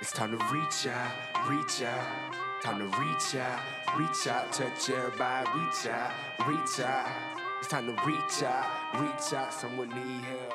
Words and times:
It's 0.00 0.12
time 0.12 0.30
to 0.30 0.44
reach 0.46 0.86
out, 0.86 1.12
reach 1.50 1.82
out. 1.82 2.06
Time 2.62 2.78
to 2.78 2.98
reach 2.98 3.34
out, 3.36 3.60
reach 3.98 4.26
out, 4.26 4.50
touch 4.52 4.88
everybody, 4.88 5.48
reach 5.54 5.86
out, 5.86 6.12
reach 6.46 6.80
out. 6.80 7.06
It's 7.58 7.68
time 7.68 7.86
to 7.86 7.92
reach 8.06 8.42
out, 8.42 9.00
reach 9.00 9.34
out. 9.34 9.52
Someone 9.52 9.88
need 9.90 10.24
help. 10.24 10.54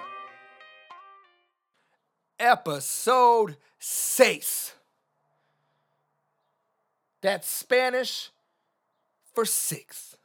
episode 2.39 3.57
6. 3.77 4.73
That's 7.21 7.47
Spanish 7.47 8.31
for 9.33 9.45
six. 9.45 10.15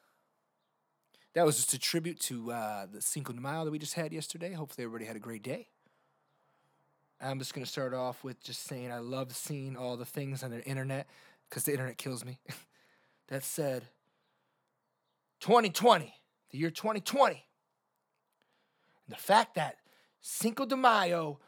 That 1.35 1.47
was 1.47 1.57
just 1.57 1.75
a 1.75 1.79
tribute 1.79 2.21
to 2.21 2.53
uh, 2.53 2.87
the 2.91 3.01
Cinco 3.01 3.33
de 3.33 3.41
Mayo 3.41 3.65
that 3.65 3.71
we 3.71 3.79
just 3.79 3.95
had 3.95 4.13
yesterday. 4.13 4.53
Hopefully, 4.53 4.85
everybody 4.85 5.07
had 5.07 5.17
a 5.17 5.21
great 5.21 5.43
day. 5.43 5.69
I'm 7.23 7.39
just 7.39 7.53
going 7.53 7.65
to 7.65 7.71
start 7.71 7.93
off 7.93 8.25
with 8.25 8.43
just 8.43 8.65
saying 8.65 8.91
I 8.91 8.99
love 8.99 9.35
seeing 9.37 9.77
all 9.77 9.97
the 9.97 10.07
things 10.07 10.43
on 10.43 10.51
the 10.51 10.63
internet 10.65 11.07
because 11.49 11.65
the 11.65 11.73
internet 11.73 11.99
kills 11.99 12.25
me. 12.25 12.39
that 13.29 13.45
said, 13.45 13.85
2020, 15.41 16.15
the 16.51 16.59
year 16.59 16.71
2020, 16.71 17.45
and 19.07 19.15
the 19.15 19.21
fact 19.21 19.55
that 19.57 19.77
Cinco 20.23 20.65
de 20.65 20.77
Mayo 20.77 21.39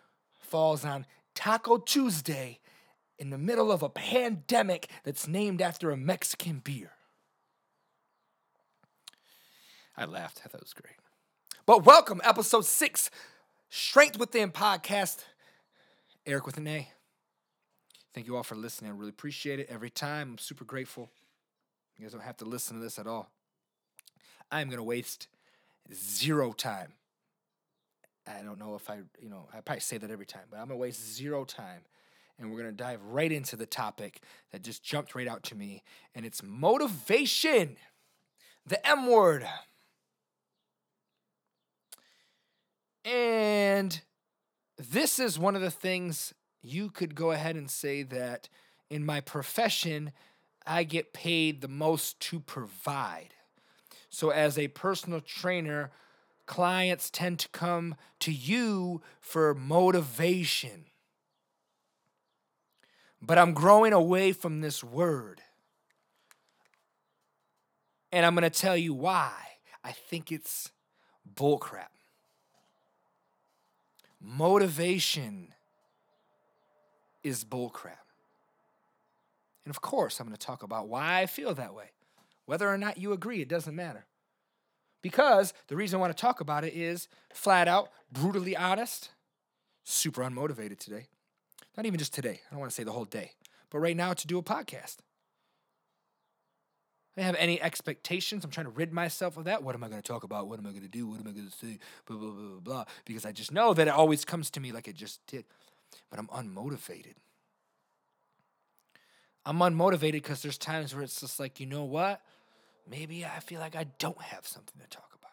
falls 0.40 0.84
on 0.84 1.06
Taco 1.34 1.78
Tuesday 1.78 2.60
in 3.18 3.30
the 3.30 3.38
middle 3.38 3.72
of 3.72 3.82
a 3.82 3.88
pandemic 3.88 4.90
that's 5.04 5.26
named 5.26 5.62
after 5.62 5.90
a 5.90 5.96
Mexican 5.96 6.60
beer. 6.62 6.92
I 9.96 10.04
laughed. 10.04 10.42
I 10.44 10.48
thought 10.48 10.60
it 10.60 10.64
was 10.64 10.74
great. 10.74 10.96
But 11.64 11.84
welcome, 11.84 12.20
episode 12.24 12.66
six, 12.66 13.10
Strength 13.70 14.18
Within 14.18 14.50
podcast. 14.50 15.24
Aric 16.26 16.46
with 16.46 16.56
an 16.56 16.68
A. 16.68 16.88
Thank 18.14 18.26
you 18.26 18.36
all 18.36 18.42
for 18.42 18.54
listening. 18.54 18.90
I 18.90 18.94
really 18.94 19.10
appreciate 19.10 19.58
it 19.58 19.68
every 19.70 19.90
time. 19.90 20.32
I'm 20.32 20.38
super 20.38 20.64
grateful. 20.64 21.10
You 21.96 22.04
guys 22.04 22.12
don't 22.12 22.22
have 22.22 22.36
to 22.38 22.44
listen 22.44 22.76
to 22.76 22.82
this 22.82 22.98
at 22.98 23.06
all. 23.06 23.30
I'm 24.50 24.68
going 24.68 24.78
to 24.78 24.84
waste 24.84 25.28
zero 25.92 26.52
time 26.52 26.92
I 28.26 28.42
don't 28.42 28.58
know 28.58 28.74
if 28.74 28.88
I, 28.88 28.98
you 29.20 29.28
know, 29.28 29.48
I 29.52 29.60
probably 29.60 29.80
say 29.80 29.98
that 29.98 30.10
every 30.10 30.26
time, 30.26 30.42
but 30.50 30.58
I'm 30.58 30.68
gonna 30.68 30.78
waste 30.78 31.14
zero 31.14 31.44
time 31.44 31.80
and 32.38 32.50
we're 32.50 32.58
gonna 32.58 32.72
dive 32.72 33.02
right 33.04 33.30
into 33.30 33.56
the 33.56 33.66
topic 33.66 34.20
that 34.52 34.62
just 34.62 34.82
jumped 34.82 35.14
right 35.14 35.28
out 35.28 35.42
to 35.44 35.54
me, 35.54 35.82
and 36.14 36.24
it's 36.24 36.42
motivation. 36.42 37.76
The 38.66 38.84
M 38.86 39.06
word. 39.06 39.46
And 43.04 44.00
this 44.90 45.18
is 45.18 45.38
one 45.38 45.54
of 45.54 45.62
the 45.62 45.70
things 45.70 46.34
you 46.62 46.90
could 46.90 47.14
go 47.14 47.30
ahead 47.30 47.56
and 47.56 47.70
say 47.70 48.02
that 48.02 48.48
in 48.90 49.04
my 49.04 49.20
profession, 49.20 50.12
I 50.66 50.84
get 50.84 51.12
paid 51.12 51.60
the 51.60 51.68
most 51.68 52.20
to 52.20 52.40
provide. 52.40 53.34
So, 54.10 54.30
as 54.30 54.58
a 54.58 54.68
personal 54.68 55.20
trainer, 55.20 55.90
clients 56.46 57.10
tend 57.10 57.38
to 57.40 57.48
come 57.48 57.94
to 58.20 58.32
you 58.32 59.00
for 59.20 59.54
motivation. 59.54 60.84
But 63.20 63.38
I'm 63.38 63.54
growing 63.54 63.92
away 63.92 64.32
from 64.32 64.60
this 64.60 64.82
word. 64.82 65.40
And 68.10 68.26
I'm 68.26 68.34
going 68.34 68.42
to 68.42 68.50
tell 68.50 68.76
you 68.76 68.92
why. 68.92 69.32
I 69.82 69.92
think 69.92 70.30
it's 70.30 70.70
bullcrap. 71.34 71.86
Motivation 74.22 75.48
is 77.22 77.44
bullcrap. 77.44 77.98
And 79.64 79.70
of 79.70 79.80
course, 79.80 80.20
I'm 80.20 80.26
going 80.26 80.36
to 80.36 80.46
talk 80.46 80.62
about 80.62 80.88
why 80.88 81.20
I 81.20 81.26
feel 81.26 81.54
that 81.54 81.74
way. 81.74 81.90
Whether 82.46 82.68
or 82.68 82.78
not 82.78 82.98
you 82.98 83.12
agree, 83.12 83.40
it 83.40 83.48
doesn't 83.48 83.74
matter. 83.74 84.06
Because 85.02 85.52
the 85.68 85.76
reason 85.76 85.98
I 85.98 86.00
want 86.00 86.16
to 86.16 86.20
talk 86.20 86.40
about 86.40 86.64
it 86.64 86.74
is 86.74 87.08
flat 87.32 87.66
out, 87.68 87.90
brutally 88.12 88.56
honest, 88.56 89.10
super 89.84 90.22
unmotivated 90.22 90.78
today. 90.78 91.06
Not 91.76 91.86
even 91.86 91.98
just 91.98 92.14
today. 92.14 92.40
I 92.46 92.50
don't 92.50 92.60
want 92.60 92.70
to 92.70 92.74
say 92.74 92.84
the 92.84 92.92
whole 92.92 93.04
day, 93.04 93.32
but 93.70 93.78
right 93.78 93.96
now 93.96 94.12
to 94.12 94.26
do 94.26 94.38
a 94.38 94.42
podcast. 94.42 94.98
I 97.16 97.20
don't 97.20 97.26
have 97.26 97.36
any 97.38 97.60
expectations. 97.60 98.44
I'm 98.44 98.50
trying 98.50 98.66
to 98.66 98.72
rid 98.72 98.92
myself 98.92 99.36
of 99.36 99.44
that. 99.44 99.62
What 99.62 99.74
am 99.74 99.84
I 99.84 99.88
going 99.88 100.00
to 100.00 100.06
talk 100.06 100.24
about? 100.24 100.48
What 100.48 100.58
am 100.58 100.66
I 100.66 100.70
going 100.70 100.82
to 100.82 100.88
do? 100.88 101.06
What 101.06 101.20
am 101.20 101.28
I 101.28 101.32
going 101.32 101.48
to 101.48 101.56
say? 101.56 101.78
Blah, 102.06 102.16
blah, 102.16 102.30
blah, 102.30 102.42
blah, 102.42 102.60
blah. 102.60 102.84
Because 103.04 103.26
I 103.26 103.32
just 103.32 103.52
know 103.52 103.74
that 103.74 103.86
it 103.86 103.90
always 103.90 104.24
comes 104.24 104.50
to 104.52 104.60
me 104.60 104.72
like 104.72 104.88
it 104.88 104.94
just 104.94 105.26
did. 105.26 105.44
But 106.10 106.18
I'm 106.18 106.28
unmotivated. 106.28 107.14
I'm 109.44 109.58
unmotivated 109.58 110.12
because 110.12 110.40
there's 110.40 110.56
times 110.56 110.94
where 110.94 111.02
it's 111.02 111.20
just 111.20 111.38
like, 111.38 111.60
you 111.60 111.66
know 111.66 111.84
what? 111.84 112.22
maybe 112.88 113.24
I 113.24 113.40
feel 113.40 113.60
like 113.60 113.76
I 113.76 113.84
don't 113.98 114.20
have 114.20 114.46
something 114.46 114.80
to 114.80 114.88
talk 114.88 115.10
about. 115.18 115.30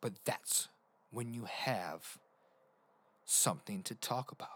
But 0.00 0.12
that's 0.24 0.68
when 1.10 1.34
you 1.34 1.46
have 1.48 2.18
something 3.24 3.82
to 3.84 3.94
talk 3.94 4.32
about 4.32 4.48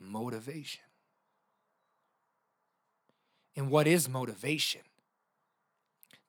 motivation. 0.00 0.82
And 3.58 3.70
what 3.70 3.88
is 3.88 4.08
motivation? 4.08 4.82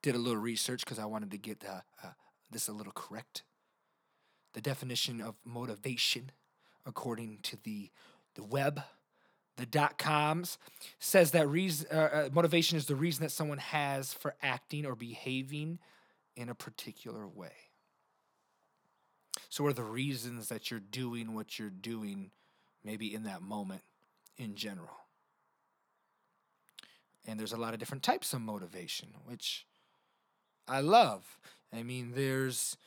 Did 0.01 0.15
a 0.15 0.17
little 0.17 0.41
research 0.41 0.83
because 0.83 0.97
I 0.97 1.05
wanted 1.05 1.29
to 1.29 1.37
get 1.37 1.63
uh, 1.63 1.81
uh, 2.03 2.13
this 2.49 2.67
a 2.67 2.71
little 2.71 2.91
correct. 2.91 3.43
The 4.53 4.61
definition 4.61 5.21
of 5.21 5.35
motivation, 5.45 6.31
according 6.87 7.37
to 7.43 7.57
the, 7.63 7.91
the 8.33 8.41
web, 8.41 8.81
the 9.57 9.67
dot 9.67 9.99
coms 9.99 10.57
says 10.97 11.29
that 11.31 11.47
reason, 11.47 11.85
uh, 11.93 12.09
uh, 12.11 12.29
motivation 12.33 12.79
is 12.79 12.87
the 12.87 12.95
reason 12.95 13.21
that 13.21 13.31
someone 13.31 13.59
has 13.59 14.11
for 14.11 14.33
acting 14.41 14.87
or 14.87 14.95
behaving 14.95 15.77
in 16.35 16.49
a 16.49 16.55
particular 16.55 17.27
way. 17.27 17.53
So, 19.49 19.63
what 19.63 19.69
are 19.69 19.73
the 19.73 19.83
reasons 19.83 20.49
that 20.49 20.71
you're 20.71 20.79
doing 20.79 21.35
what 21.35 21.59
you're 21.59 21.69
doing, 21.69 22.31
maybe 22.83 23.13
in 23.13 23.25
that 23.25 23.43
moment 23.43 23.83
in 24.35 24.55
general? 24.55 25.08
And 27.25 27.39
there's 27.39 27.53
a 27.53 27.57
lot 27.57 27.73
of 27.73 27.79
different 27.79 28.03
types 28.03 28.33
of 28.33 28.41
motivation, 28.41 29.09
which 29.25 29.65
I 30.67 30.81
love. 30.81 31.39
I 31.73 31.83
mean, 31.83 32.13
there's 32.15 32.77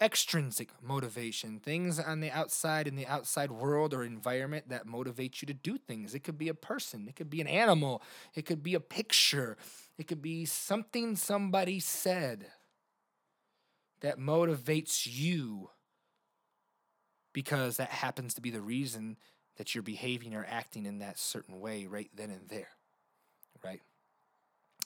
extrinsic 0.00 0.70
motivation, 0.82 1.58
things 1.58 2.00
on 2.00 2.20
the 2.20 2.30
outside 2.30 2.88
in 2.88 2.96
the 2.96 3.06
outside 3.06 3.50
world 3.50 3.92
or 3.92 4.02
environment 4.02 4.70
that 4.70 4.86
motivate 4.86 5.42
you 5.42 5.46
to 5.46 5.52
do 5.52 5.76
things. 5.76 6.14
It 6.14 6.20
could 6.20 6.38
be 6.38 6.48
a 6.48 6.54
person, 6.54 7.06
it 7.06 7.16
could 7.16 7.28
be 7.28 7.40
an 7.40 7.46
animal, 7.46 8.02
it 8.34 8.46
could 8.46 8.62
be 8.62 8.74
a 8.74 8.80
picture, 8.80 9.58
it 9.98 10.06
could 10.06 10.22
be 10.22 10.46
something 10.46 11.16
somebody 11.16 11.80
said 11.80 12.46
that 14.00 14.18
motivates 14.18 15.06
you 15.06 15.68
because 17.34 17.76
that 17.76 17.90
happens 17.90 18.34
to 18.34 18.40
be 18.40 18.50
the 18.50 18.62
reason 18.62 19.16
that 19.56 19.74
you're 19.74 19.82
behaving 19.82 20.34
or 20.34 20.46
acting 20.48 20.86
in 20.86 21.00
that 21.00 21.18
certain 21.18 21.60
way 21.60 21.86
right 21.86 22.10
then 22.14 22.30
and 22.30 22.48
there, 22.48 22.68
right? 23.64 23.80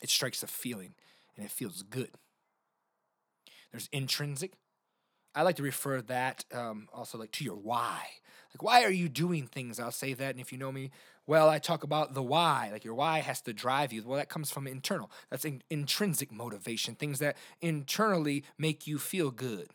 It 0.02 0.10
strikes 0.10 0.42
a 0.42 0.46
feeling 0.46 0.94
and 1.36 1.44
it 1.44 1.50
feels 1.50 1.82
good. 1.82 2.10
There's 3.70 3.88
intrinsic, 3.92 4.52
I 5.34 5.42
like 5.42 5.56
to 5.56 5.62
refer 5.62 6.00
that 6.02 6.44
um, 6.54 6.88
also 6.92 7.18
like 7.18 7.32
to 7.32 7.44
your 7.44 7.56
why. 7.56 8.06
Like, 8.52 8.62
why 8.62 8.84
are 8.84 8.90
you 8.90 9.08
doing 9.08 9.48
things? 9.48 9.80
I'll 9.80 9.90
say 9.90 10.14
that. 10.14 10.30
And 10.30 10.40
if 10.40 10.52
you 10.52 10.58
know 10.58 10.70
me 10.70 10.90
well, 11.26 11.48
I 11.48 11.58
talk 11.58 11.84
about 11.84 12.12
the 12.14 12.22
why. 12.22 12.68
Like, 12.70 12.84
your 12.84 12.94
why 12.94 13.20
has 13.20 13.40
to 13.42 13.52
drive 13.52 13.92
you. 13.92 14.02
Well, 14.04 14.18
that 14.18 14.28
comes 14.28 14.50
from 14.50 14.66
internal. 14.66 15.10
That's 15.30 15.44
in- 15.44 15.62
intrinsic 15.70 16.30
motivation, 16.30 16.94
things 16.94 17.18
that 17.20 17.36
internally 17.60 18.44
make 18.58 18.86
you 18.86 18.98
feel 18.98 19.30
good. 19.30 19.70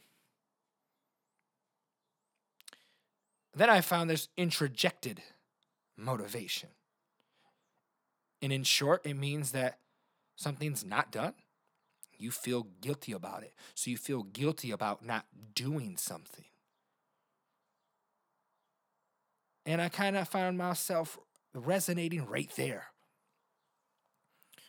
Then 3.56 3.70
I 3.70 3.82
found 3.82 4.10
there's 4.10 4.30
introjected 4.38 5.20
motivation. 5.98 6.70
And 8.42 8.54
in 8.54 8.64
short, 8.64 9.06
it 9.06 9.16
means 9.16 9.52
that 9.52 9.80
something's 10.36 10.86
not 10.86 11.12
done 11.12 11.34
you 12.20 12.32
feel 12.32 12.68
guilty 12.82 13.14
about 13.14 13.44
it. 13.44 13.54
So 13.74 13.90
you 13.90 13.98
feel 13.98 14.24
guilty 14.24 14.72
about 14.72 15.04
not 15.04 15.26
doing 15.56 15.96
something. 15.98 16.46
And 19.66 19.82
I 19.82 19.90
kind 19.90 20.18
of 20.18 20.28
found 20.28 20.58
myself 20.58 21.18
resonating 21.54 22.26
right 22.26 22.52
there. 22.56 22.88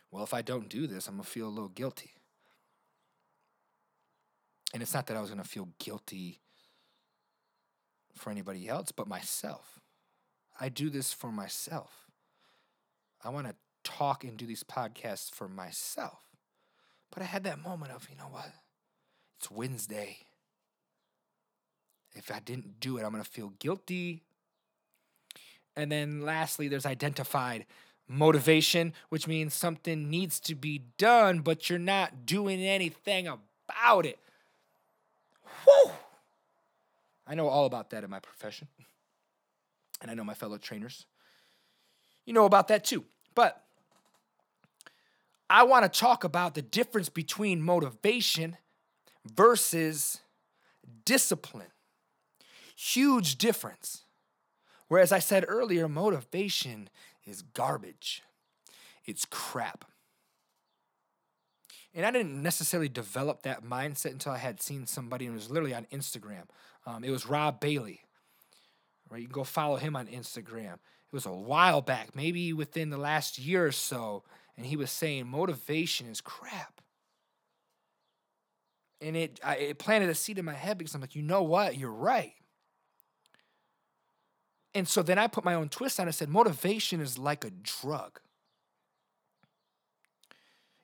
Well, 0.09 0.23
if 0.23 0.33
I 0.33 0.41
don't 0.41 0.69
do 0.69 0.87
this, 0.87 1.07
I'm 1.07 1.15
going 1.15 1.25
to 1.25 1.29
feel 1.29 1.47
a 1.47 1.49
little 1.49 1.69
guilty. 1.69 2.11
And 4.73 4.81
it's 4.81 4.93
not 4.93 5.07
that 5.07 5.17
I 5.17 5.21
was 5.21 5.29
going 5.29 5.43
to 5.43 5.47
feel 5.47 5.69
guilty 5.79 6.39
for 8.15 8.29
anybody 8.29 8.69
else, 8.69 8.91
but 8.91 9.07
myself. 9.07 9.79
I 10.59 10.69
do 10.69 10.89
this 10.89 11.11
for 11.11 11.31
myself. 11.31 12.10
I 13.23 13.29
want 13.29 13.47
to 13.47 13.55
talk 13.83 14.23
and 14.23 14.37
do 14.37 14.45
these 14.45 14.63
podcasts 14.63 15.33
for 15.33 15.47
myself. 15.47 16.23
But 17.11 17.23
I 17.23 17.25
had 17.25 17.43
that 17.43 17.61
moment 17.61 17.91
of, 17.91 18.07
you 18.09 18.15
know 18.15 18.29
what? 18.29 18.51
It's 19.39 19.51
Wednesday. 19.51 20.17
If 22.15 22.31
I 22.31 22.39
didn't 22.39 22.79
do 22.79 22.97
it, 22.97 23.03
I'm 23.03 23.11
going 23.11 23.23
to 23.23 23.29
feel 23.29 23.53
guilty. 23.59 24.23
And 25.75 25.91
then 25.91 26.21
lastly, 26.21 26.67
there's 26.67 26.85
identified 26.85 27.65
motivation, 28.07 28.93
which 29.09 29.27
means 29.27 29.53
something 29.53 30.09
needs 30.09 30.39
to 30.41 30.55
be 30.55 30.83
done, 30.97 31.39
but 31.39 31.69
you're 31.69 31.79
not 31.79 32.25
doing 32.25 32.61
anything 32.61 33.27
about 33.27 34.05
it. 34.05 34.19
Whew! 35.63 35.91
I 37.25 37.35
know 37.35 37.47
all 37.47 37.65
about 37.65 37.91
that 37.91 38.03
in 38.03 38.09
my 38.09 38.19
profession. 38.19 38.67
And 40.01 40.11
I 40.11 40.13
know 40.13 40.23
my 40.23 40.33
fellow 40.33 40.57
trainers. 40.57 41.05
You 42.25 42.33
know 42.33 42.45
about 42.45 42.67
that 42.69 42.83
too. 42.83 43.03
But 43.35 43.63
I 45.49 45.63
want 45.63 45.91
to 45.91 45.99
talk 45.99 46.23
about 46.23 46.55
the 46.55 46.61
difference 46.61 47.09
between 47.09 47.61
motivation 47.61 48.57
versus 49.25 50.19
discipline. 51.05 51.67
Huge 52.75 53.37
difference. 53.37 54.03
Whereas 54.87 55.11
I 55.11 55.19
said 55.19 55.45
earlier, 55.47 55.87
motivation 55.87 56.89
is 57.25 57.41
garbage, 57.41 58.23
it's 59.05 59.25
crap. 59.25 59.85
And 61.93 62.05
I 62.05 62.11
didn't 62.11 62.41
necessarily 62.41 62.87
develop 62.87 63.41
that 63.43 63.65
mindset 63.65 64.11
until 64.11 64.31
I 64.31 64.37
had 64.37 64.61
seen 64.61 64.87
somebody, 64.87 65.25
and 65.25 65.33
it 65.33 65.37
was 65.37 65.51
literally 65.51 65.73
on 65.73 65.85
Instagram. 65.91 66.43
Um, 66.85 67.03
it 67.03 67.09
was 67.09 67.25
Rob 67.25 67.59
Bailey. 67.59 68.01
Right, 69.11 69.21
you 69.21 69.27
can 69.27 69.33
go 69.33 69.43
follow 69.43 69.75
him 69.75 69.97
on 69.97 70.07
Instagram. 70.07 70.75
It 70.75 71.13
was 71.13 71.25
a 71.25 71.33
while 71.33 71.81
back, 71.81 72.15
maybe 72.15 72.53
within 72.53 72.89
the 72.89 72.97
last 72.97 73.37
year 73.37 73.65
or 73.65 73.73
so, 73.73 74.23
and 74.55 74.65
he 74.65 74.77
was 74.77 74.89
saying 74.89 75.27
motivation 75.27 76.07
is 76.07 76.21
crap. 76.21 76.79
And 79.01 79.17
it 79.17 79.39
I, 79.43 79.55
it 79.57 79.79
planted 79.79 80.09
a 80.09 80.15
seed 80.15 80.39
in 80.39 80.45
my 80.45 80.53
head 80.53 80.77
because 80.77 80.95
I'm 80.95 81.01
like, 81.01 81.15
you 81.15 81.23
know 81.23 81.43
what? 81.43 81.77
You're 81.77 81.91
right. 81.91 82.33
And 84.73 84.87
so 84.87 85.01
then 85.01 85.17
I 85.17 85.27
put 85.27 85.43
my 85.43 85.55
own 85.55 85.67
twist 85.67 85.99
on 85.99 86.07
it. 86.07 86.09
I 86.09 86.11
said, 86.11 86.29
motivation 86.29 87.01
is 87.01 87.17
like 87.17 87.43
a 87.43 87.49
drug. 87.49 88.21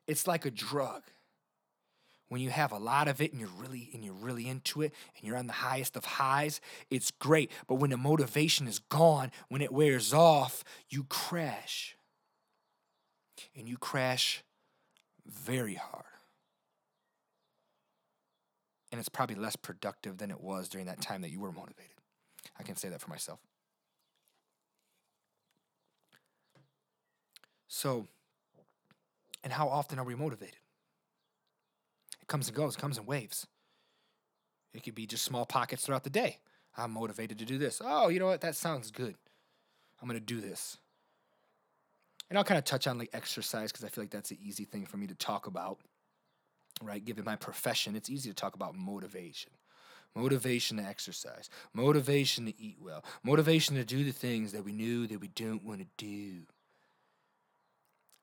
It's 0.06 0.26
like 0.26 0.44
a 0.44 0.50
drug. 0.50 1.04
When 2.28 2.40
you 2.42 2.50
have 2.50 2.72
a 2.72 2.78
lot 2.78 3.08
of 3.08 3.22
it 3.22 3.32
and 3.32 3.40
you're 3.40 3.50
really 3.56 3.90
and 3.94 4.04
you're 4.04 4.12
really 4.12 4.48
into 4.48 4.82
it 4.82 4.92
and 5.16 5.26
you're 5.26 5.36
on 5.36 5.46
the 5.46 5.52
highest 5.52 5.96
of 5.96 6.04
highs, 6.04 6.60
it's 6.90 7.10
great. 7.10 7.50
But 7.66 7.76
when 7.76 7.90
the 7.90 7.96
motivation 7.96 8.68
is 8.68 8.78
gone, 8.78 9.30
when 9.48 9.62
it 9.62 9.72
wears 9.72 10.12
off, 10.12 10.62
you 10.90 11.04
crash. 11.04 11.96
And 13.56 13.68
you 13.68 13.78
crash 13.78 14.42
very 15.26 15.74
hard. 15.74 16.04
And 18.90 18.98
it's 18.98 19.08
probably 19.08 19.36
less 19.36 19.56
productive 19.56 20.18
than 20.18 20.30
it 20.30 20.40
was 20.40 20.68
during 20.68 20.86
that 20.86 21.00
time 21.00 21.22
that 21.22 21.30
you 21.30 21.40
were 21.40 21.52
motivated. 21.52 21.96
I 22.58 22.62
can 22.62 22.76
say 22.76 22.88
that 22.88 23.00
for 23.00 23.10
myself. 23.10 23.38
So, 27.68 28.06
and 29.44 29.52
how 29.52 29.68
often 29.68 29.98
are 29.98 30.04
we 30.04 30.14
motivated? 30.14 30.58
Comes 32.28 32.48
and 32.48 32.56
goes, 32.56 32.76
comes 32.76 32.98
in 32.98 33.06
waves. 33.06 33.46
It 34.74 34.84
could 34.84 34.94
be 34.94 35.06
just 35.06 35.24
small 35.24 35.46
pockets 35.46 35.84
throughout 35.84 36.04
the 36.04 36.10
day. 36.10 36.38
I'm 36.76 36.92
motivated 36.92 37.38
to 37.38 37.44
do 37.44 37.58
this. 37.58 37.80
Oh, 37.84 38.08
you 38.08 38.20
know 38.20 38.26
what? 38.26 38.42
That 38.42 38.54
sounds 38.54 38.90
good. 38.90 39.16
I'm 40.00 40.08
going 40.08 40.20
to 40.20 40.24
do 40.24 40.40
this. 40.40 40.78
And 42.28 42.38
I'll 42.38 42.44
kind 42.44 42.58
of 42.58 42.64
touch 42.64 42.86
on 42.86 42.98
like 42.98 43.10
exercise 43.12 43.72
because 43.72 43.84
I 43.84 43.88
feel 43.88 44.04
like 44.04 44.10
that's 44.10 44.30
an 44.30 44.38
easy 44.40 44.64
thing 44.64 44.84
for 44.84 44.98
me 44.98 45.06
to 45.06 45.14
talk 45.14 45.46
about, 45.46 45.78
right? 46.82 47.04
Given 47.04 47.24
my 47.24 47.36
profession, 47.36 47.96
it's 47.96 48.10
easy 48.10 48.28
to 48.28 48.36
talk 48.36 48.54
about 48.54 48.76
motivation. 48.76 49.52
Motivation 50.14 50.78
to 50.78 50.82
exercise, 50.82 51.50
motivation 51.74 52.46
to 52.46 52.60
eat 52.60 52.78
well, 52.80 53.04
motivation 53.22 53.76
to 53.76 53.84
do 53.84 54.04
the 54.04 54.10
things 54.10 54.52
that 54.52 54.64
we 54.64 54.72
knew 54.72 55.06
that 55.06 55.20
we 55.20 55.28
don't 55.28 55.62
want 55.62 55.80
to 55.80 55.86
do. 55.96 56.42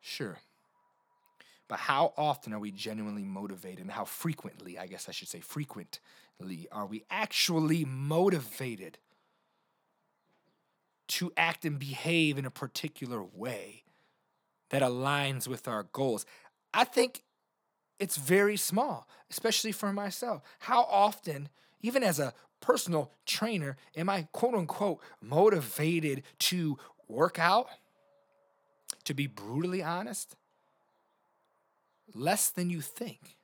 Sure. 0.02 0.40
But 1.68 1.80
how 1.80 2.14
often 2.16 2.54
are 2.54 2.60
we 2.60 2.72
genuinely 2.72 3.24
motivated 3.24 3.80
and 3.80 3.92
how 3.92 4.06
frequently, 4.06 4.78
I 4.78 4.88
guess 4.88 5.10
I 5.10 5.12
should 5.12 5.28
say 5.28 5.40
frequently, 5.40 6.68
are 6.72 6.86
we 6.86 7.04
actually 7.10 7.86
motivated 7.86 9.00
to 11.08 11.32
act 11.36 11.66
and 11.66 11.80
behave 11.80 12.38
in 12.38 12.46
a 12.46 12.52
particular 12.52 13.24
way 13.24 13.84
that 14.70 14.84
aligns 14.84 15.48
with 15.48 15.68
our 15.68 15.84
goals? 15.84 16.26
I 16.74 16.84
think 16.84 17.24
it's 18.00 18.18
very 18.18 18.58
small, 18.58 19.08
especially 19.32 19.72
for 19.72 19.92
myself. 19.92 20.44
How 20.60 20.84
often, 20.84 21.50
even 21.82 22.04
as 22.04 22.20
a 22.20 22.34
personal 22.60 23.12
trainer, 23.26 23.78
am 23.96 24.10
I 24.10 24.28
quote 24.32 24.54
unquote 24.54 25.02
motivated 25.20 26.24
to 26.40 26.78
work 27.08 27.40
out? 27.40 27.70
to 29.06 29.14
be 29.14 29.28
brutally 29.28 29.82
honest, 29.82 30.36
less 32.14 32.50
than 32.50 32.70
you 32.70 32.82
think. 32.82 33.38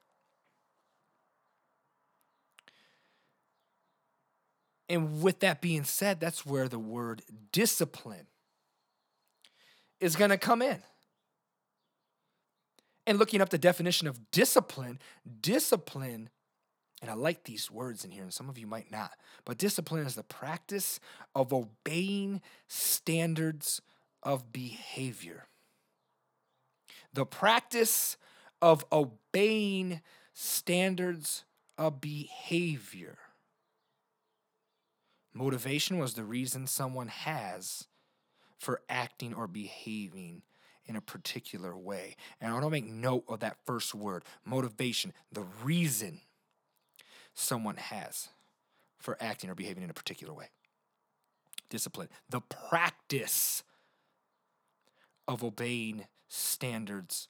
And 4.89 5.21
with 5.21 5.39
that 5.39 5.61
being 5.61 5.85
said, 5.85 6.19
that's 6.19 6.45
where 6.45 6.67
the 6.67 6.79
word 6.79 7.21
discipline 7.51 8.27
is 9.99 10.15
going 10.15 10.31
to 10.31 10.37
come 10.37 10.61
in. 10.61 10.81
And 13.07 13.17
looking 13.17 13.41
up 13.41 13.49
the 13.49 13.57
definition 13.57 14.07
of 14.07 14.31
discipline, 14.31 14.99
discipline, 15.41 16.29
and 17.01 17.09
I 17.09 17.13
like 17.13 17.45
these 17.45 17.71
words 17.71 18.03
in 18.03 18.11
here, 18.11 18.23
and 18.23 18.33
some 18.33 18.49
of 18.49 18.57
you 18.57 18.67
might 18.67 18.91
not, 18.91 19.11
but 19.45 19.57
discipline 19.57 20.05
is 20.05 20.15
the 20.15 20.23
practice 20.23 20.99
of 21.33 21.53
obeying 21.53 22.41
standards 22.67 23.81
of 24.23 24.51
behavior 24.51 25.47
the 27.13 27.25
practice 27.25 28.17
of 28.61 28.85
obeying 28.91 30.01
standards 30.33 31.43
of 31.77 31.99
behavior. 32.01 33.17
Motivation 35.33 35.97
was 35.97 36.13
the 36.13 36.23
reason 36.23 36.67
someone 36.67 37.07
has 37.07 37.87
for 38.59 38.81
acting 38.89 39.33
or 39.33 39.47
behaving 39.47 40.43
in 40.85 40.95
a 40.95 41.01
particular 41.01 41.75
way. 41.77 42.15
And 42.39 42.49
I 42.49 42.53
want 42.53 42.65
to 42.65 42.69
make 42.69 42.85
note 42.85 43.23
of 43.27 43.39
that 43.39 43.57
first 43.65 43.95
word 43.95 44.23
motivation, 44.45 45.13
the 45.31 45.45
reason 45.63 46.21
someone 47.33 47.77
has 47.77 48.29
for 48.99 49.17
acting 49.19 49.49
or 49.49 49.55
behaving 49.55 49.83
in 49.83 49.89
a 49.89 49.93
particular 49.93 50.33
way. 50.33 50.49
Discipline, 51.69 52.09
the 52.29 52.41
practice 52.41 53.63
of 55.27 55.43
obeying 55.43 56.05
standards 56.27 57.29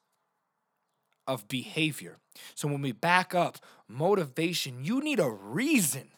of 1.33 1.47
behavior. 1.47 2.17
So 2.55 2.67
when 2.67 2.81
we 2.81 2.91
back 2.91 3.35
up 3.35 3.57
motivation, 3.87 4.83
you 4.83 5.01
need 5.01 5.19
a 5.19 5.29
reason 5.29 6.09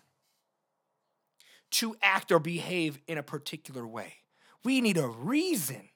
to 1.71 1.95
act 2.01 2.31
or 2.31 2.39
behave 2.39 2.99
in 3.07 3.17
a 3.17 3.23
particular 3.23 3.87
way. 3.87 4.15
We 4.63 4.79
need 4.81 4.97
a 4.97 5.07
reason. 5.07 5.89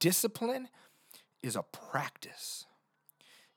Discipline 0.00 0.68
is 1.42 1.56
a 1.56 1.62
practice. 1.62 2.66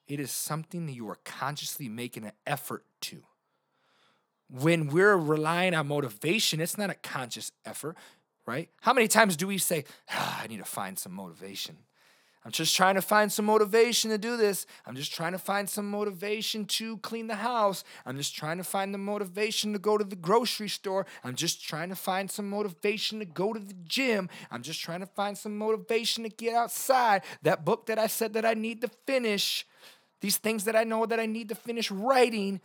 It 0.07 0.19
is 0.19 0.31
something 0.31 0.85
that 0.87 0.93
you 0.93 1.09
are 1.09 1.19
consciously 1.23 1.89
making 1.89 2.25
an 2.25 2.31
effort 2.47 2.85
to. 3.01 3.23
When 4.49 4.87
we're 4.87 5.15
relying 5.15 5.73
on 5.73 5.87
motivation, 5.87 6.59
it's 6.59 6.77
not 6.77 6.89
a 6.89 6.95
conscious 6.95 7.51
effort 7.65 7.95
right? 8.45 8.69
How 8.81 8.93
many 8.93 9.07
times 9.07 9.37
do 9.37 9.47
we 9.47 9.57
say, 9.57 9.85
ah, 10.09 10.41
I 10.43 10.47
need 10.47 10.57
to 10.57 10.65
find 10.65 10.97
some 10.97 11.13
motivation? 11.13 11.77
I'm 12.43 12.51
just 12.51 12.75
trying 12.75 12.95
to 12.95 13.03
find 13.03 13.31
some 13.31 13.45
motivation 13.45 14.09
to 14.09 14.17
do 14.17 14.35
this. 14.35 14.65
I'm 14.87 14.95
just 14.95 15.13
trying 15.13 15.33
to 15.33 15.37
find 15.37 15.69
some 15.69 15.87
motivation 15.89 16.65
to 16.65 16.97
clean 16.97 17.27
the 17.27 17.35
house. 17.35 17.83
I'm 18.03 18.17
just 18.17 18.35
trying 18.35 18.57
to 18.57 18.63
find 18.63 18.91
the 18.91 18.97
motivation 18.97 19.73
to 19.73 19.79
go 19.79 19.95
to 19.95 20.03
the 20.03 20.15
grocery 20.15 20.67
store. 20.67 21.05
I'm 21.23 21.35
just 21.35 21.63
trying 21.63 21.89
to 21.89 21.95
find 21.95 22.31
some 22.31 22.49
motivation 22.49 23.19
to 23.19 23.25
go 23.25 23.53
to 23.53 23.59
the 23.59 23.75
gym. 23.85 24.27
I'm 24.49 24.63
just 24.63 24.81
trying 24.81 25.01
to 25.01 25.05
find 25.05 25.37
some 25.37 25.55
motivation 25.55 26.23
to 26.23 26.29
get 26.29 26.55
outside. 26.55 27.21
That 27.43 27.63
book 27.63 27.85
that 27.85 27.99
I 27.99 28.07
said 28.07 28.33
that 28.33 28.45
I 28.45 28.55
need 28.55 28.81
to 28.81 28.89
finish, 29.05 29.67
these 30.19 30.37
things 30.37 30.63
that 30.63 30.75
I 30.75 30.83
know 30.83 31.05
that 31.05 31.19
I 31.19 31.27
need 31.27 31.49
to 31.49 31.55
finish 31.55 31.91
writing. 31.91 32.59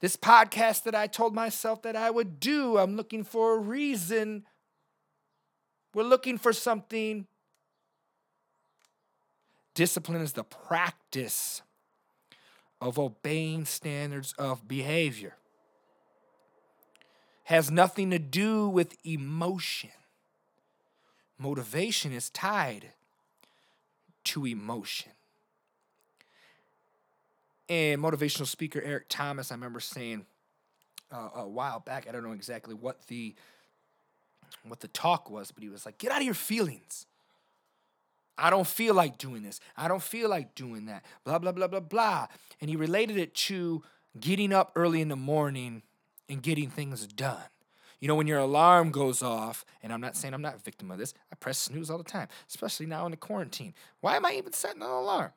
This 0.00 0.16
podcast 0.16 0.84
that 0.84 0.94
I 0.94 1.06
told 1.06 1.34
myself 1.34 1.82
that 1.82 1.96
I 1.96 2.10
would 2.10 2.40
do, 2.40 2.78
I'm 2.78 2.96
looking 2.96 3.24
for 3.24 3.56
a 3.56 3.58
reason. 3.58 4.44
We're 5.94 6.02
looking 6.02 6.38
for 6.38 6.52
something. 6.52 7.26
Discipline 9.74 10.20
is 10.20 10.32
the 10.32 10.44
practice 10.44 11.62
of 12.80 12.98
obeying 12.98 13.64
standards 13.64 14.34
of 14.38 14.66
behavior. 14.68 15.36
Has 17.44 17.70
nothing 17.70 18.10
to 18.10 18.18
do 18.18 18.68
with 18.68 18.96
emotion. 19.06 19.90
Motivation 21.38 22.12
is 22.12 22.30
tied 22.30 22.92
to 24.24 24.46
emotion. 24.46 25.12
And 27.68 28.00
motivational 28.00 28.46
speaker 28.46 28.80
Eric 28.82 29.06
Thomas, 29.08 29.50
I 29.50 29.54
remember 29.54 29.80
saying 29.80 30.26
uh, 31.12 31.30
a 31.36 31.48
while 31.48 31.80
back. 31.80 32.06
I 32.08 32.12
don't 32.12 32.22
know 32.24 32.32
exactly 32.32 32.74
what 32.74 33.06
the 33.06 33.34
what 34.64 34.80
the 34.80 34.88
talk 34.88 35.30
was, 35.30 35.50
but 35.50 35.62
he 35.62 35.68
was 35.68 35.84
like, 35.84 35.98
"Get 35.98 36.12
out 36.12 36.18
of 36.18 36.24
your 36.24 36.34
feelings." 36.34 37.06
I 38.36 38.50
don't 38.50 38.66
feel 38.66 38.94
like 38.94 39.16
doing 39.18 39.42
this. 39.42 39.60
I 39.76 39.86
don't 39.86 40.02
feel 40.02 40.28
like 40.28 40.54
doing 40.54 40.86
that. 40.86 41.04
Blah 41.24 41.38
blah 41.38 41.52
blah 41.52 41.68
blah 41.68 41.80
blah. 41.80 42.26
And 42.60 42.68
he 42.68 42.76
related 42.76 43.16
it 43.16 43.34
to 43.34 43.82
getting 44.18 44.52
up 44.52 44.72
early 44.74 45.00
in 45.00 45.08
the 45.08 45.16
morning 45.16 45.82
and 46.28 46.42
getting 46.42 46.70
things 46.70 47.06
done. 47.06 47.42
You 48.00 48.08
know, 48.08 48.16
when 48.16 48.26
your 48.26 48.40
alarm 48.40 48.90
goes 48.90 49.22
off, 49.22 49.64
and 49.82 49.92
I'm 49.92 50.00
not 50.00 50.16
saying 50.16 50.34
I'm 50.34 50.42
not 50.42 50.56
a 50.56 50.58
victim 50.58 50.90
of 50.90 50.98
this, 50.98 51.14
I 51.32 51.36
press 51.36 51.58
snooze 51.58 51.90
all 51.90 51.98
the 51.98 52.04
time, 52.04 52.28
especially 52.48 52.86
now 52.86 53.06
in 53.06 53.12
the 53.12 53.16
quarantine. 53.16 53.72
Why 54.00 54.16
am 54.16 54.26
I 54.26 54.32
even 54.32 54.52
setting 54.52 54.82
an 54.82 54.88
alarm? 54.88 55.32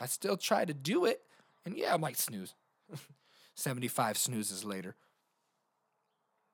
I 0.00 0.06
still 0.06 0.36
try 0.36 0.64
to 0.64 0.74
do 0.74 1.06
it, 1.06 1.22
and 1.64 1.76
yeah, 1.76 1.94
I 1.94 1.96
might 1.96 2.18
snooze. 2.18 2.54
75 3.54 4.18
snoozes 4.18 4.64
later. 4.64 4.94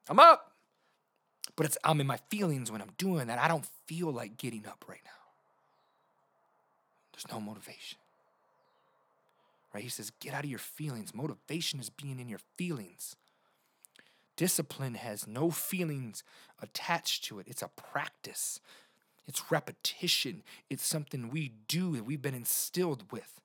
I'm 0.09 0.21
up. 0.21 0.52
But 1.57 1.67
it's 1.67 1.79
I'm 1.85 2.01
in 2.01 2.07
my 2.07 2.19
feelings 2.29 2.71
when 2.71 2.81
I'm 2.81 2.93
doing 2.99 3.27
that. 3.27 3.39
I 3.39 3.49
don't 3.49 3.67
feel 3.87 4.11
like 4.11 4.37
getting 4.37 4.67
up 4.67 4.85
right 4.89 5.01
now. 5.05 5.11
There's 7.13 7.31
no 7.31 7.41
motivation. 7.41 7.99
Right? 9.75 9.83
He 9.83 9.91
says, 9.91 10.13
get 10.21 10.35
out 10.35 10.45
of 10.45 10.51
your 10.51 10.59
feelings. 10.59 11.15
Motivation 11.15 11.81
is 11.81 11.91
being 11.91 12.19
in 12.19 12.29
your 12.29 12.41
feelings. 12.57 13.17
Discipline 14.37 14.95
has 14.95 15.27
no 15.27 15.51
feelings 15.51 16.25
attached 16.61 17.25
to 17.25 17.39
it. 17.39 17.47
It's 17.49 17.63
a 17.63 17.69
practice. 17.69 18.61
It's 19.27 19.51
repetition. 19.51 20.43
It's 20.69 20.87
something 20.87 21.31
we 21.31 21.53
do 21.69 21.93
that 21.97 22.05
we've 22.05 22.23
been 22.23 22.35
instilled 22.35 23.05
with 23.11 23.41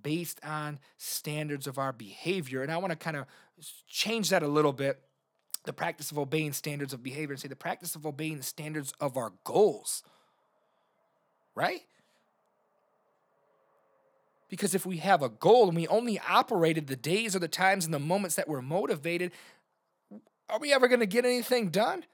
based 0.00 0.38
on 0.44 0.78
standards 0.96 1.66
of 1.66 1.78
our 1.78 1.92
behavior. 1.92 2.62
And 2.62 2.70
I 2.70 2.76
want 2.76 2.92
to 2.92 2.96
kind 2.96 3.16
of 3.16 3.26
change 3.88 4.30
that 4.30 4.42
a 4.42 4.48
little 4.48 4.72
bit 4.72 5.00
the 5.64 5.72
practice 5.72 6.10
of 6.10 6.18
obeying 6.18 6.52
standards 6.52 6.92
of 6.92 7.02
behavior 7.02 7.32
and 7.32 7.40
say 7.40 7.48
the 7.48 7.56
practice 7.56 7.94
of 7.94 8.06
obeying 8.06 8.38
the 8.38 8.42
standards 8.42 8.92
of 9.00 9.16
our 9.16 9.32
goals. 9.44 10.02
Right? 11.54 11.82
Because 14.48 14.74
if 14.74 14.86
we 14.86 14.98
have 14.98 15.22
a 15.22 15.28
goal 15.28 15.68
and 15.68 15.76
we 15.76 15.86
only 15.88 16.18
operated 16.18 16.86
the 16.86 16.96
days 16.96 17.36
or 17.36 17.38
the 17.38 17.48
times 17.48 17.84
and 17.84 17.92
the 17.92 17.98
moments 17.98 18.36
that 18.36 18.48
we're 18.48 18.62
motivated, 18.62 19.32
are 20.48 20.58
we 20.58 20.72
ever 20.72 20.88
going 20.88 21.00
to 21.00 21.06
get 21.06 21.24
anything 21.24 21.68
done? 21.68 22.04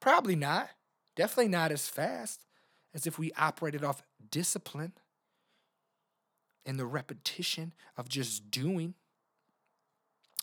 Probably 0.00 0.34
not. 0.34 0.70
Definitely 1.14 1.48
not 1.48 1.70
as 1.70 1.88
fast 1.88 2.40
as 2.94 3.06
if 3.06 3.18
we 3.18 3.32
operated 3.38 3.84
off 3.84 4.02
discipline 4.30 4.92
and 6.66 6.78
the 6.78 6.86
repetition 6.86 7.72
of 7.96 8.08
just 8.08 8.50
doing. 8.50 8.94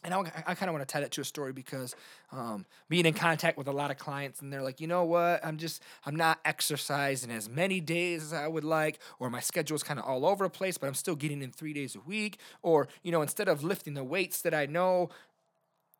And 0.03 0.13
I, 0.13 0.19
I 0.47 0.55
kind 0.55 0.69
of 0.69 0.73
want 0.73 0.87
to 0.87 0.91
tie 0.91 1.01
that 1.01 1.11
to 1.11 1.21
a 1.21 1.25
story 1.25 1.51
because 1.51 1.93
um, 2.31 2.65
being 2.87 3.05
in 3.05 3.13
contact 3.13 3.57
with 3.57 3.67
a 3.67 3.71
lot 3.71 3.91
of 3.91 3.97
clients, 3.97 4.41
and 4.41 4.51
they're 4.51 4.61
like, 4.61 4.79
you 4.79 4.87
know 4.87 5.03
what, 5.03 5.45
I'm 5.45 5.57
just, 5.57 5.83
I'm 6.05 6.15
not 6.15 6.39
exercising 6.45 7.31
as 7.31 7.49
many 7.49 7.81
days 7.81 8.23
as 8.23 8.33
I 8.33 8.47
would 8.47 8.63
like, 8.63 8.99
or 9.19 9.29
my 9.29 9.41
schedule 9.41 9.75
is 9.75 9.83
kind 9.83 9.99
of 9.99 10.05
all 10.05 10.25
over 10.25 10.45
the 10.45 10.49
place, 10.49 10.77
but 10.77 10.87
I'm 10.87 10.93
still 10.93 11.15
getting 11.15 11.41
in 11.41 11.51
three 11.51 11.73
days 11.73 11.95
a 11.95 11.99
week. 11.99 12.39
Or, 12.61 12.87
you 13.03 13.11
know, 13.11 13.21
instead 13.21 13.49
of 13.49 13.61
lifting 13.61 13.93
the 13.93 14.03
weights 14.03 14.41
that 14.43 14.53
I 14.53 14.67
know 14.67 15.09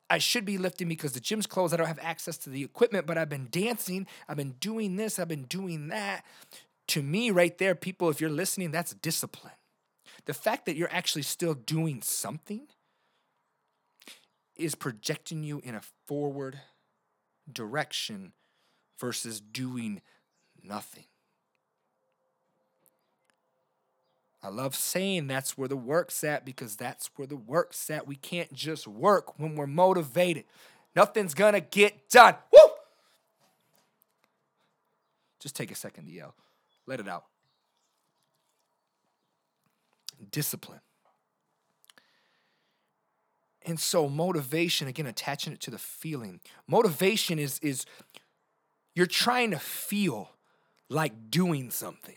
I 0.09 0.17
should 0.17 0.43
be 0.43 0.57
lifting 0.57 0.87
because 0.87 1.11
the 1.11 1.19
gym's 1.19 1.45
closed, 1.45 1.73
I 1.73 1.77
don't 1.77 1.87
have 1.87 1.99
access 2.01 2.37
to 2.39 2.49
the 2.49 2.63
equipment, 2.63 3.05
but 3.05 3.17
I've 3.17 3.29
been 3.29 3.47
dancing, 3.51 4.07
I've 4.27 4.37
been 4.37 4.55
doing 4.59 4.95
this, 4.95 5.19
I've 5.19 5.27
been 5.27 5.43
doing 5.43 5.89
that. 5.89 6.25
To 6.87 7.03
me, 7.03 7.29
right 7.29 7.55
there, 7.59 7.75
people, 7.75 8.09
if 8.09 8.19
you're 8.19 8.31
listening, 8.31 8.71
that's 8.71 8.93
discipline. 8.95 9.53
The 10.25 10.33
fact 10.33 10.65
that 10.65 10.75
you're 10.75 10.91
actually 10.91 11.21
still 11.21 11.53
doing 11.53 12.01
something 12.01 12.67
is 14.59 14.75
projecting 14.75 15.43
you 15.43 15.61
in 15.63 15.73
a 15.73 15.81
forward 16.05 16.59
direction 17.51 18.33
versus 18.99 19.39
doing 19.39 20.01
nothing. 20.63 21.05
I 24.41 24.49
love 24.49 24.75
saying 24.75 25.27
that's 25.27 25.57
where 25.57 25.67
the 25.67 25.75
work's 25.75 26.23
at 26.23 26.45
because 26.45 26.75
that's 26.75 27.09
where 27.15 27.27
the 27.27 27.35
work's 27.35 27.89
at. 27.89 28.07
We 28.07 28.15
can't 28.15 28.53
just 28.53 28.87
work 28.87 29.37
when 29.37 29.55
we're 29.55 29.67
motivated. 29.67 30.45
Nothing's 30.95 31.33
gonna 31.33 31.59
get 31.59 32.09
done. 32.09 32.35
Woo! 32.51 32.71
Just 35.39 35.55
take 35.55 35.71
a 35.71 35.75
second 35.75 36.05
to 36.05 36.11
yell. 36.11 36.35
Let 36.85 36.99
it 36.99 37.07
out. 37.07 37.25
Discipline. 40.31 40.81
And 43.65 43.79
so 43.79 44.07
motivation, 44.07 44.87
again, 44.87 45.05
attaching 45.05 45.53
it 45.53 45.59
to 45.61 45.71
the 45.71 45.77
feeling. 45.77 46.39
Motivation 46.67 47.39
is 47.39 47.59
is 47.59 47.85
you're 48.95 49.05
trying 49.05 49.51
to 49.51 49.59
feel 49.59 50.31
like 50.89 51.29
doing 51.29 51.71
something. 51.71 52.15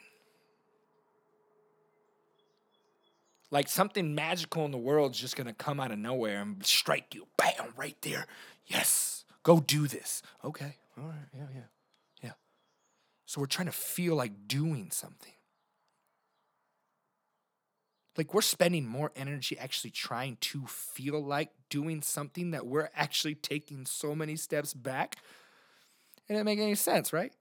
Like 3.50 3.68
something 3.68 4.14
magical 4.14 4.64
in 4.64 4.70
the 4.70 4.78
world 4.78 5.12
is 5.12 5.20
just 5.20 5.36
gonna 5.36 5.52
come 5.52 5.78
out 5.78 5.90
of 5.90 5.98
nowhere 5.98 6.40
and 6.40 6.64
strike 6.64 7.14
you. 7.14 7.26
Bam, 7.36 7.74
right 7.76 7.96
there. 8.00 8.26
Yes, 8.66 9.24
go 9.42 9.60
do 9.60 9.86
this. 9.86 10.22
Okay, 10.44 10.76
all 10.96 11.04
right, 11.04 11.28
yeah, 11.34 11.46
yeah, 11.54 11.60
yeah. 12.22 12.32
So 13.26 13.40
we're 13.40 13.46
trying 13.46 13.66
to 13.66 13.72
feel 13.72 14.14
like 14.14 14.48
doing 14.48 14.90
something. 14.90 15.32
Like 18.16 18.34
we're 18.34 18.42
spending 18.42 18.86
more 18.86 19.10
energy 19.16 19.58
actually 19.58 19.90
trying 19.90 20.36
to 20.42 20.66
feel 20.66 21.22
like 21.22 21.50
doing 21.70 22.02
something 22.02 22.50
that 22.50 22.66
we're 22.66 22.90
actually 22.94 23.34
taking 23.34 23.86
so 23.86 24.14
many 24.14 24.36
steps 24.36 24.74
back. 24.74 25.16
It 26.28 26.34
doesn't 26.34 26.44
make 26.44 26.58
any 26.58 26.74
sense, 26.74 27.12
right? 27.12 27.32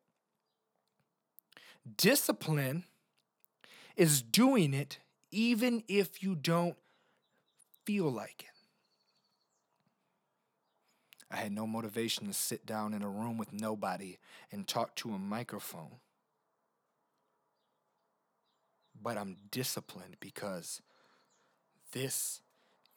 Discipline 1.98 2.86
is 3.98 4.22
doing 4.22 4.74
it 4.74 5.00
even 5.32 5.84
if 5.88 6.24
you 6.24 6.36
don't 6.36 6.76
feel 7.86 8.10
like 8.10 8.44
it. 8.44 8.48
I 11.30 11.38
had 11.38 11.52
no 11.52 11.66
motivation 11.66 12.28
to 12.28 12.34
sit 12.34 12.66
down 12.66 12.94
in 12.94 13.02
a 13.02 13.10
room 13.10 13.38
with 13.38 13.54
nobody 13.54 14.18
and 14.52 14.68
talk 14.68 14.96
to 14.98 15.14
a 15.14 15.18
microphone 15.18 16.00
but 19.02 19.18
I'm 19.18 19.38
disciplined 19.50 20.18
because 20.20 20.82
this 21.92 22.42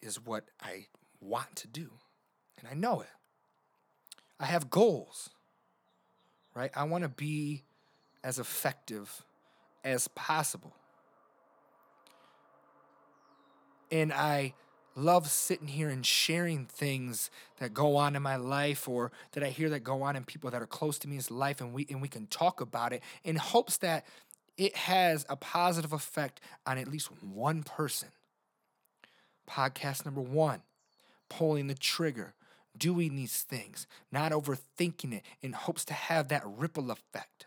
is 0.03 0.25
what 0.25 0.45
I 0.61 0.87
want 1.21 1.57
to 1.57 1.69
do. 1.69 1.91
And 2.59 2.69
I 2.69 2.75
know 2.75 3.01
it. 3.01 3.09
I 4.39 4.47
have 4.47 4.71
goals, 4.71 5.31
right? 6.55 6.71
I 6.75 6.85
want 6.85 7.03
to 7.03 7.09
be 7.09 7.63
as 8.23 8.39
effective 8.39 9.25
as 9.85 10.09
possible. 10.09 10.75
And 13.91 14.13
I 14.13 14.55
love 14.97 15.29
sitting 15.29 15.69
here 15.69 15.89
and 15.89 16.05
sharing 16.05 16.67
things 16.67 17.31
that 17.59 17.75
go 17.75 17.97
on 17.97 18.15
in 18.15 18.23
my 18.23 18.37
life 18.37 18.89
or 18.89 19.11
that 19.33 19.43
I 19.43 19.49
hear 19.49 19.69
that 19.71 19.81
go 19.81 20.03
on 20.03 20.17
in 20.17 20.25
people 20.25 20.51
that 20.51 20.63
are 20.63 20.67
close 20.67 20.99
to 21.01 21.09
me's 21.09 21.31
life 21.31 21.61
and 21.61 21.73
we 21.73 21.87
and 21.91 22.01
we 22.01 22.09
can 22.09 22.27
talk 22.29 22.61
about 22.61 22.93
it 22.93 23.03
in 23.25 23.37
hopes 23.37 23.79
that 23.79 24.07
it 24.57 24.77
has 24.77 25.27
a 25.29 25.37
positive 25.37 25.93
effect 25.93 26.41
on 26.67 26.79
at 26.79 26.89
least 26.89 27.11
one 27.23 27.63
person. 27.63 28.09
Podcast 29.49 30.05
number 30.05 30.21
one 30.21 30.63
pulling 31.29 31.67
the 31.67 31.75
trigger, 31.75 32.35
doing 32.77 33.17
these 33.17 33.43
things, 33.43 33.87
not 34.13 34.33
overthinking 34.33 35.13
it 35.13 35.23
in 35.43 35.53
hopes 35.53 35.85
to 35.85 35.95
have 35.95 36.29
that 36.29 36.43
ripple 36.47 36.91
effect. 36.91 37.47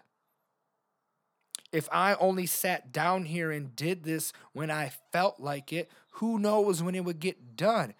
If 1.71 1.87
I 1.91 2.15
only 2.15 2.45
sat 2.45 2.91
down 2.91 3.25
here 3.25 3.51
and 3.51 3.75
did 3.75 4.03
this 4.03 4.33
when 4.53 4.71
I 4.71 4.91
felt 5.11 5.39
like 5.39 5.73
it, 5.73 5.89
who 6.11 6.39
knows 6.39 6.81
when 6.81 6.95
it 6.95 7.05
would 7.05 7.19
get 7.19 7.55
done? 7.55 7.93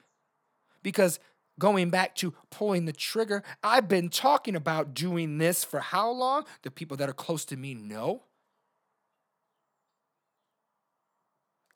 Because 0.84 1.20
going 1.60 1.90
back 1.90 2.16
to 2.16 2.34
pulling 2.50 2.86
the 2.86 2.94
trigger, 2.94 3.44
I've 3.64 3.88
been 3.88 4.10
talking 4.10 4.56
about 4.56 4.94
doing 4.94 5.38
this 5.38 5.64
for 5.64 5.80
how 5.80 6.10
long? 6.10 6.46
The 6.62 6.72
people 6.72 6.98
that 6.98 7.10
are 7.10 7.14
close 7.14 7.44
to 7.46 7.58
me 7.58 7.74
know. 7.74 8.24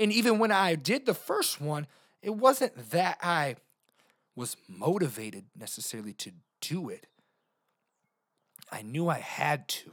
And 0.01 0.12
even 0.12 0.39
when 0.39 0.51
I 0.51 0.74
did 0.74 1.05
the 1.05 1.13
first 1.13 1.62
one, 1.62 1.86
it 2.24 2.31
wasn't 2.31 2.89
that 2.89 3.20
I 3.22 3.58
was 4.36 4.58
motivated 4.67 5.46
necessarily 5.55 6.13
to 6.13 6.31
do 6.60 6.89
it. 6.89 7.05
I 8.72 8.81
knew 8.81 9.10
I 9.10 9.20
had 9.20 9.67
to. 9.67 9.91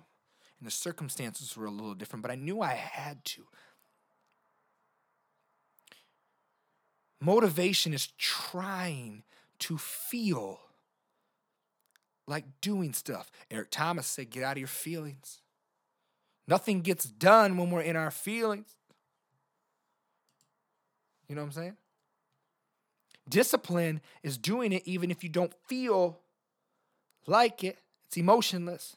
And 0.59 0.67
the 0.67 0.71
circumstances 0.71 1.55
were 1.59 1.67
a 1.67 1.71
little 1.71 1.95
different, 1.95 2.23
but 2.23 2.31
I 2.31 2.37
knew 2.37 2.63
I 2.63 2.73
had 2.73 3.23
to. 3.27 3.43
Motivation 7.21 7.93
is 7.93 8.07
trying 8.17 9.25
to 9.59 9.77
feel 9.77 10.59
like 12.27 12.45
doing 12.63 12.95
stuff. 12.95 13.31
Eric 13.51 13.69
Thomas 13.71 14.07
said, 14.07 14.31
Get 14.31 14.43
out 14.43 14.53
of 14.53 14.59
your 14.59 14.69
feelings. 14.69 15.43
Nothing 16.47 16.81
gets 16.81 17.05
done 17.05 17.59
when 17.59 17.71
we're 17.71 17.83
in 17.83 17.97
our 17.97 18.11
feelings. 18.11 18.78
You 21.29 21.35
know 21.35 21.43
what 21.43 21.47
I'm 21.49 21.53
saying? 21.53 21.77
Discipline 23.29 24.01
is 24.23 24.39
doing 24.39 24.73
it 24.73 24.83
even 24.87 25.11
if 25.11 25.23
you 25.23 25.29
don't 25.29 25.53
feel 25.67 26.19
like 27.27 27.63
it, 27.63 27.79
it's 28.07 28.17
emotionless. 28.17 28.97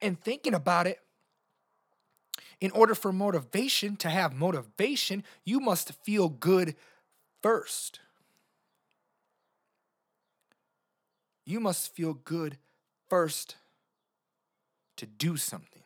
And 0.00 0.20
thinking 0.20 0.54
about 0.54 0.86
it, 0.86 1.00
in 2.60 2.70
order 2.70 2.94
for 2.94 3.12
motivation 3.12 3.96
to 3.96 4.08
have 4.08 4.32
motivation, 4.32 5.24
you 5.44 5.58
must 5.60 5.92
feel 6.04 6.28
good 6.28 6.76
first. 7.42 8.00
You 11.44 11.60
must 11.60 11.94
feel 11.94 12.14
good 12.14 12.58
first 13.08 13.56
to 14.96 15.06
do 15.06 15.36
something. 15.36 15.82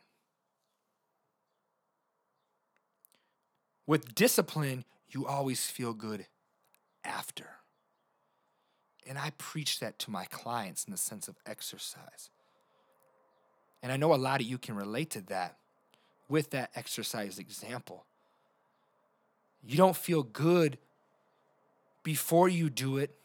With 3.91 4.15
discipline, 4.15 4.85
you 5.09 5.27
always 5.27 5.67
feel 5.67 5.95
good 5.95 6.27
after. 7.03 7.47
And 9.05 9.19
I 9.19 9.33
preach 9.37 9.81
that 9.81 9.99
to 9.99 10.13
my 10.13 10.27
clients 10.27 10.85
in 10.85 10.93
the 10.93 10.97
sense 10.97 11.27
of 11.27 11.35
exercise. 11.45 12.31
And 13.83 13.91
I 13.91 13.97
know 13.97 14.15
a 14.15 14.27
lot 14.29 14.41
of 14.41 14.47
you 14.47 14.59
can 14.59 14.77
relate 14.77 15.11
to 15.11 15.23
that 15.23 15.57
with 16.29 16.51
that 16.51 16.71
exercise 16.77 17.41
example. 17.41 18.05
You 19.67 19.77
don't 19.77 19.97
feel 19.97 20.23
good 20.23 20.79
before 22.05 22.49
you 22.49 22.71
do 22.71 22.97
it 22.97 23.17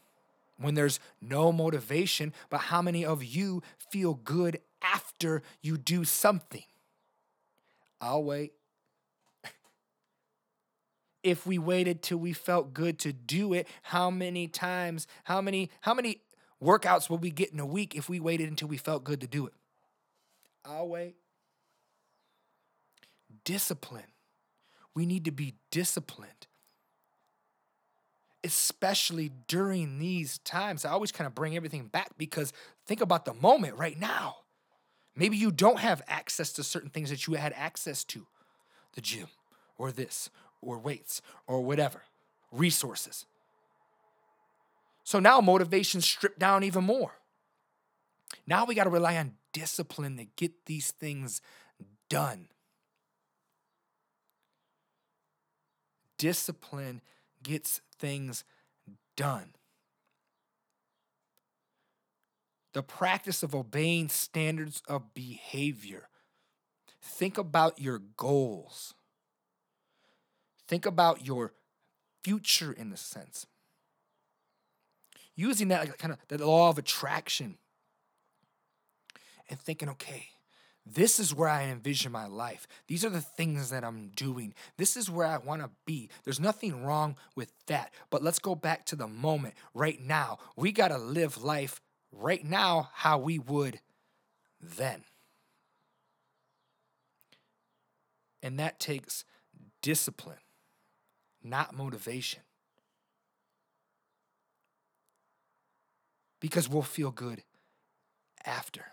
when 0.58 0.74
there's 0.74 1.00
no 1.22 1.52
motivation, 1.52 2.34
but 2.50 2.58
how 2.58 2.82
many 2.82 3.06
of 3.06 3.24
you 3.24 3.62
feel 3.92 4.16
good 4.16 4.60
after 4.82 5.44
you 5.62 5.78
do 5.78 6.04
something? 6.04 6.64
I'll 8.02 8.24
wait. 8.24 8.54
If 11.26 11.46
we 11.46 11.58
waited 11.58 12.02
till 12.02 12.18
we 12.18 12.34
felt 12.34 12.74
good 12.74 13.00
to 13.00 13.12
do 13.12 13.54
it, 13.54 13.68
how 13.82 14.10
many 14.10 14.48
times, 14.48 15.08
how 15.26 15.42
many 15.42 15.70
how 15.82 15.94
many 15.94 16.22
workouts 16.64 17.10
will 17.10 17.18
we 17.18 17.32
get 17.32 17.52
in 17.52 17.60
a 17.60 17.66
week 17.66 17.96
if 17.96 18.08
we 18.08 18.20
waited 18.20 18.50
until 18.50 18.68
we 18.68 18.78
felt 18.78 19.04
good 19.04 19.22
to 19.22 19.28
do 19.28 19.48
it? 19.48 19.54
I'll 20.64 20.88
wait 20.88 21.16
discipline. 23.46 24.04
We 24.94 25.06
need 25.06 25.26
to 25.26 25.32
be 25.32 25.56
disciplined, 25.72 26.48
especially 28.44 29.32
during 29.48 30.00
these 30.00 30.40
times. 30.40 30.84
I 30.84 30.92
always 30.92 31.14
kind 31.14 31.28
of 31.28 31.36
bring 31.36 31.56
everything 31.56 31.88
back 31.88 32.18
because 32.18 32.52
think 32.86 33.00
about 33.00 33.24
the 33.24 33.34
moment 33.34 33.78
right 33.78 33.98
now. 33.98 34.38
Maybe 35.16 35.38
you 35.38 35.52
don't 35.52 35.80
have 35.80 36.02
access 36.08 36.52
to 36.54 36.64
certain 36.64 36.90
things 36.90 37.10
that 37.10 37.26
you 37.28 37.36
had 37.36 37.54
access 37.54 38.04
to 38.06 38.28
the 38.94 39.02
gym 39.02 39.28
or 39.78 39.92
this 39.92 40.30
or 40.62 40.78
weights 40.80 41.22
or 41.48 41.62
whatever, 41.62 42.02
resources. 42.52 43.26
So 45.04 45.20
now 45.20 45.42
motivation 45.42 46.02
stripped 46.02 46.40
down 46.40 46.64
even 46.64 46.84
more. 46.84 47.12
Now 48.48 48.66
we 48.66 48.76
got 48.76 48.86
to 48.86 48.90
rely 48.90 49.18
on 49.18 49.34
discipline 49.54 50.18
to 50.18 50.26
get 50.36 50.66
these 50.66 50.92
things 50.92 51.42
done. 52.10 52.48
discipline 56.18 57.02
gets 57.44 57.82
things 58.00 58.44
done. 59.16 59.54
The 62.74 62.84
practice 62.84 63.44
of 63.44 63.56
obeying 63.56 64.10
standards 64.10 64.82
of 64.88 65.14
behavior. 65.14 66.10
Think 67.02 67.38
about 67.38 67.80
your 67.80 68.00
goals. 68.18 68.94
Think 70.68 70.86
about 70.86 71.26
your 71.26 71.54
future 72.24 72.72
in 72.72 72.90
the 72.90 72.98
sense. 72.98 73.46
Using 75.36 75.68
that 75.68 75.82
like 75.82 75.98
kind 75.98 76.14
of 76.14 76.20
the 76.28 76.46
law 76.46 76.70
of 76.70 76.78
attraction 76.78 77.58
and 79.50 79.60
thinking, 79.60 79.90
okay, 79.90 80.28
this 80.86 81.20
is 81.20 81.34
where 81.34 81.50
I 81.50 81.64
envision 81.64 82.12
my 82.12 82.28
life. 82.28 82.68
These 82.88 83.04
are 83.04 83.10
the 83.10 83.22
things 83.22 83.72
that 83.72 83.84
I'm 83.84 84.12
doing. 84.16 84.54
This 84.78 84.96
is 84.96 85.10
where 85.10 85.26
I 85.26 85.38
want 85.38 85.62
to 85.62 85.72
be. 85.86 86.10
There's 86.24 86.40
nothing 86.40 86.84
wrong 86.84 87.16
with 87.36 87.52
that. 87.68 87.92
But 88.12 88.24
let's 88.24 88.40
go 88.40 88.54
back 88.54 88.86
to 88.88 88.96
the 88.96 89.08
moment 89.08 89.56
right 89.74 90.00
now. 90.00 90.38
We 90.56 90.72
got 90.72 90.90
to 90.90 90.98
live 90.98 91.44
life 91.44 91.82
right 92.12 92.46
now 92.46 92.90
how 92.94 93.18
we 93.18 93.40
would 93.40 93.80
then. 94.62 95.04
And 98.44 98.60
that 98.60 98.80
takes 98.80 99.26
discipline, 99.82 100.38
not 101.46 101.76
motivation. 101.76 102.42
Because 106.42 106.68
we'll 106.68 106.82
feel 106.82 107.12
good 107.12 107.44
after. 108.46 108.86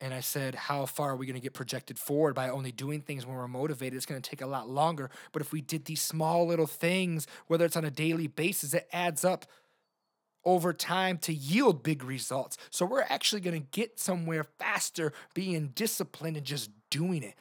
And 0.00 0.12
I 0.12 0.20
said, 0.20 0.54
How 0.54 0.86
far 0.86 1.12
are 1.12 1.16
we 1.16 1.26
going 1.26 1.34
to 1.34 1.40
get 1.40 1.54
projected 1.54 1.98
forward 1.98 2.34
by 2.34 2.50
only 2.50 2.72
doing 2.72 3.00
things 3.00 3.24
when 3.24 3.36
we're 3.36 3.48
motivated? 3.48 3.96
It's 3.96 4.06
going 4.06 4.20
to 4.20 4.30
take 4.30 4.42
a 4.42 4.46
lot 4.46 4.68
longer. 4.68 5.10
But 5.32 5.42
if 5.42 5.52
we 5.52 5.60
did 5.60 5.86
these 5.86 6.02
small 6.02 6.46
little 6.46 6.66
things, 6.66 7.26
whether 7.46 7.64
it's 7.64 7.76
on 7.76 7.84
a 7.84 7.90
daily 7.90 8.26
basis, 8.26 8.74
it 8.74 8.88
adds 8.92 9.24
up 9.24 9.46
over 10.44 10.72
time 10.72 11.16
to 11.18 11.32
yield 11.32 11.82
big 11.82 12.04
results. 12.04 12.58
So 12.70 12.84
we're 12.84 13.06
actually 13.08 13.40
going 13.40 13.60
to 13.60 13.66
get 13.70 13.98
somewhere 13.98 14.44
faster 14.58 15.12
being 15.32 15.68
disciplined 15.68 16.36
and 16.36 16.44
just 16.44 16.70
doing 16.90 17.22
it. 17.22 17.34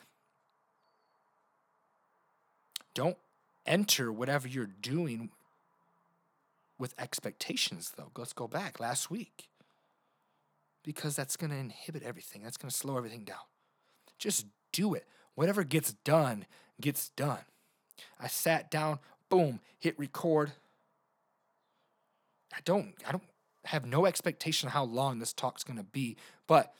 Don't 2.93 3.17
enter 3.65 4.11
whatever 4.11 4.47
you're 4.47 4.65
doing 4.65 5.29
with 6.77 6.93
expectations, 6.99 7.93
though. 7.95 8.11
Let's 8.17 8.33
go 8.33 8.47
back 8.47 8.79
last 8.79 9.09
week 9.09 9.49
because 10.83 11.15
that's 11.15 11.37
going 11.37 11.51
to 11.51 11.57
inhibit 11.57 12.03
everything. 12.03 12.43
That's 12.43 12.57
going 12.57 12.69
to 12.69 12.75
slow 12.75 12.97
everything 12.97 13.23
down. 13.23 13.37
Just 14.19 14.45
do 14.71 14.93
it. 14.93 15.07
Whatever 15.35 15.63
gets 15.63 15.93
done, 15.93 16.45
gets 16.79 17.09
done. 17.09 17.39
I 18.19 18.27
sat 18.27 18.69
down, 18.69 18.99
boom, 19.29 19.59
hit 19.79 19.97
record. 19.97 20.51
I 22.53 22.59
don't 22.65 22.93
I 23.07 23.11
don't 23.11 23.23
have 23.65 23.85
no 23.85 24.05
expectation 24.05 24.69
how 24.69 24.83
long 24.83 25.19
this 25.19 25.33
talk's 25.33 25.63
going 25.63 25.77
to 25.77 25.83
be, 25.83 26.17
but 26.47 26.73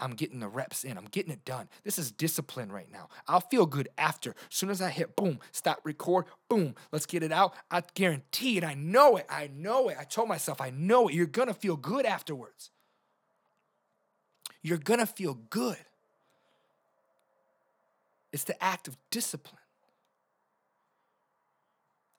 I'm 0.00 0.12
getting 0.12 0.40
the 0.40 0.48
reps 0.48 0.82
in. 0.82 0.96
I'm 0.96 1.06
getting 1.06 1.32
it 1.32 1.44
done. 1.44 1.68
This 1.84 1.98
is 1.98 2.10
discipline 2.10 2.72
right 2.72 2.90
now. 2.90 3.08
I'll 3.28 3.40
feel 3.40 3.66
good 3.66 3.88
after. 3.98 4.34
Soon 4.48 4.70
as 4.70 4.82
I 4.82 4.90
hit 4.90 5.14
boom, 5.14 5.38
stop 5.52 5.80
record, 5.84 6.24
boom, 6.48 6.74
let's 6.90 7.06
get 7.06 7.22
it 7.22 7.32
out. 7.32 7.54
I 7.70 7.82
guarantee 7.94 8.56
it. 8.56 8.64
I 8.64 8.74
know 8.74 9.16
it. 9.16 9.26
I 9.28 9.50
know 9.54 9.88
it. 9.88 9.96
I 10.00 10.04
told 10.04 10.28
myself, 10.28 10.60
I 10.60 10.70
know 10.70 11.08
it. 11.08 11.14
You're 11.14 11.26
going 11.26 11.48
to 11.48 11.54
feel 11.54 11.76
good 11.76 12.06
afterwards 12.06 12.70
you're 14.62 14.78
going 14.78 15.00
to 15.00 15.06
feel 15.06 15.34
good. 15.48 15.76
It's 18.32 18.44
the 18.44 18.62
act 18.62 18.88
of 18.88 18.96
discipline. 19.10 19.56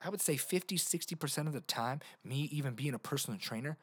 I 0.04 0.10
would 0.10 0.20
say 0.20 0.36
50, 0.36 0.76
60% 0.76 1.46
of 1.46 1.52
the 1.52 1.60
time, 1.60 2.00
me 2.24 2.48
even 2.52 2.74
being 2.74 2.94
a 2.94 2.98
personal 2.98 3.38
trainer, 3.38 3.78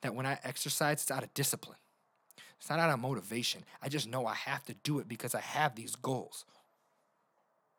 that 0.00 0.14
when 0.14 0.24
I 0.24 0.38
exercise, 0.42 1.02
it's 1.02 1.10
out 1.10 1.22
of 1.22 1.32
discipline. 1.34 1.76
It's 2.62 2.70
not 2.70 2.78
out 2.78 2.90
of 2.90 3.00
motivation. 3.00 3.64
I 3.82 3.88
just 3.88 4.08
know 4.08 4.24
I 4.24 4.34
have 4.34 4.64
to 4.66 4.74
do 4.84 5.00
it 5.00 5.08
because 5.08 5.34
I 5.34 5.40
have 5.40 5.74
these 5.74 5.96
goals. 5.96 6.44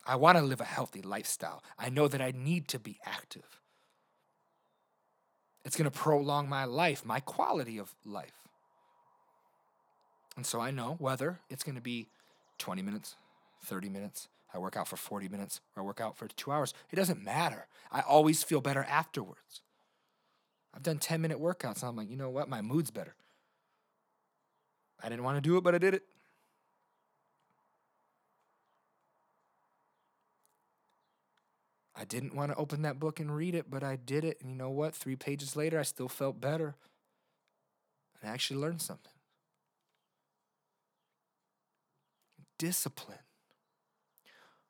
I 0.06 0.18
want 0.18 0.38
to 0.38 0.44
live 0.44 0.60
a 0.60 0.66
healthy 0.66 1.02
lifestyle. 1.02 1.64
I 1.80 1.88
know 1.88 2.10
that 2.10 2.22
I 2.22 2.34
need 2.36 2.68
to 2.68 2.80
be 2.80 3.00
active. 3.06 3.62
It's 5.64 5.78
going 5.78 5.90
to 5.90 5.98
prolong 5.98 6.50
my 6.50 6.66
life, 6.66 7.06
my 7.06 7.22
quality 7.22 7.78
of 7.78 7.96
life. 8.04 8.34
And 10.36 10.46
so 10.46 10.60
I 10.60 10.70
know 10.70 10.98
whether 11.00 11.40
it's 11.50 11.64
going 11.64 11.76
to 11.76 11.82
be 11.82 12.08
20 12.58 12.82
minutes, 12.82 13.16
30 13.64 13.88
minutes, 13.88 14.28
I 14.54 14.58
work 14.58 14.76
out 14.76 14.90
for 14.90 14.98
40 14.98 15.30
minutes, 15.30 15.62
or 15.78 15.84
I 15.84 15.86
work 15.86 16.02
out 16.02 16.18
for 16.18 16.28
two 16.28 16.52
hours. 16.52 16.74
It 16.92 16.98
doesn't 16.98 17.24
matter. 17.24 17.68
I 17.90 18.02
always 18.02 18.44
feel 18.44 18.60
better 18.60 18.84
afterwards. 18.90 19.62
I've 20.76 20.84
done 20.84 20.98
10 20.98 21.22
minute 21.22 21.40
workouts, 21.40 21.80
and 21.80 21.90
I'm 21.90 21.96
like, 21.96 22.10
you 22.10 22.18
know 22.18 22.30
what? 22.30 22.50
My 22.50 22.62
mood's 22.62 22.92
better. 22.92 23.16
I 25.04 25.10
didn't 25.10 25.24
want 25.24 25.38
to 25.38 25.42
do 25.42 25.58
it, 25.58 25.64
but 25.64 25.76
I 25.76 25.78
did 25.78 25.94
it. 25.94 26.04
I 31.96 32.06
didn't 32.06 32.36
want 32.36 32.52
to 32.52 32.58
open 32.58 32.82
that 32.82 33.00
book 33.00 33.20
and 33.20 33.36
read 33.36 33.54
it, 33.54 33.70
but 33.70 33.84
I 33.84 33.98
did 33.98 34.24
it. 34.24 34.38
And 34.42 34.50
you 34.50 34.56
know 34.56 34.70
what? 34.70 34.96
Three 34.96 35.16
pages 35.16 35.56
later, 35.56 35.80
I 35.80 35.84
still 35.84 36.10
felt 36.10 36.42
better. 36.42 36.76
I 38.24 38.28
actually 38.28 38.60
learned 38.60 38.82
something. 38.82 39.12
discipline. 42.64 43.18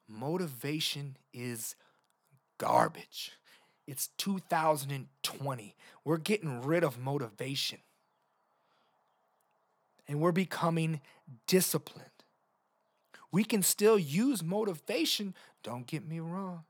Motivation 0.08 1.16
is 1.32 1.76
garbage. 2.58 3.34
It's 3.86 4.08
2020. 4.18 5.76
We're 6.04 6.18
getting 6.18 6.64
rid 6.64 6.84
of 6.84 6.98
motivation. 6.98 7.78
And 10.08 10.20
we're 10.20 10.32
becoming 10.32 11.02
disciplined. 11.48 12.10
We 13.32 13.44
can 13.44 13.64
still 13.64 13.98
use 13.98 14.44
motivation. 14.44 15.34
Don't 15.64 15.88
get 15.88 16.08
me 16.08 16.20
wrong 16.20 16.66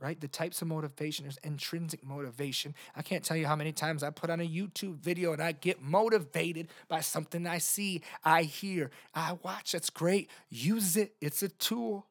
right? 0.00 0.18
The 0.18 0.28
types 0.28 0.62
of 0.62 0.68
motivation 0.68 1.26
is 1.26 1.38
intrinsic 1.44 2.04
motivation. 2.04 2.74
I 2.96 3.02
can't 3.02 3.22
tell 3.22 3.36
you 3.36 3.46
how 3.46 3.54
many 3.54 3.72
times 3.72 4.02
I 4.02 4.10
put 4.10 4.30
on 4.30 4.40
a 4.40 4.48
YouTube 4.48 4.96
video 4.96 5.32
and 5.32 5.42
I 5.42 5.52
get 5.52 5.82
motivated 5.82 6.68
by 6.88 7.00
something 7.00 7.46
I 7.46 7.58
see, 7.58 8.02
I 8.24 8.42
hear, 8.42 8.90
I 9.14 9.36
watch. 9.42 9.72
That's 9.72 9.90
great. 9.90 10.30
Use 10.48 10.96
it, 10.96 11.14
it's 11.20 11.42
a 11.42 11.48
tool. 11.48 12.06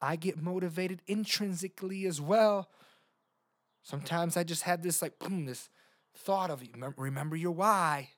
I 0.00 0.16
get 0.16 0.40
motivated 0.42 1.02
intrinsically 1.06 2.04
as 2.04 2.20
well. 2.20 2.68
Sometimes 3.82 4.36
I 4.36 4.44
just 4.44 4.64
have 4.64 4.82
this 4.82 5.00
like 5.00 5.18
boom, 5.18 5.46
this 5.46 5.70
thought 6.14 6.50
of 6.50 6.62
remember 6.96 7.36
your 7.36 7.52
why. 7.52 8.10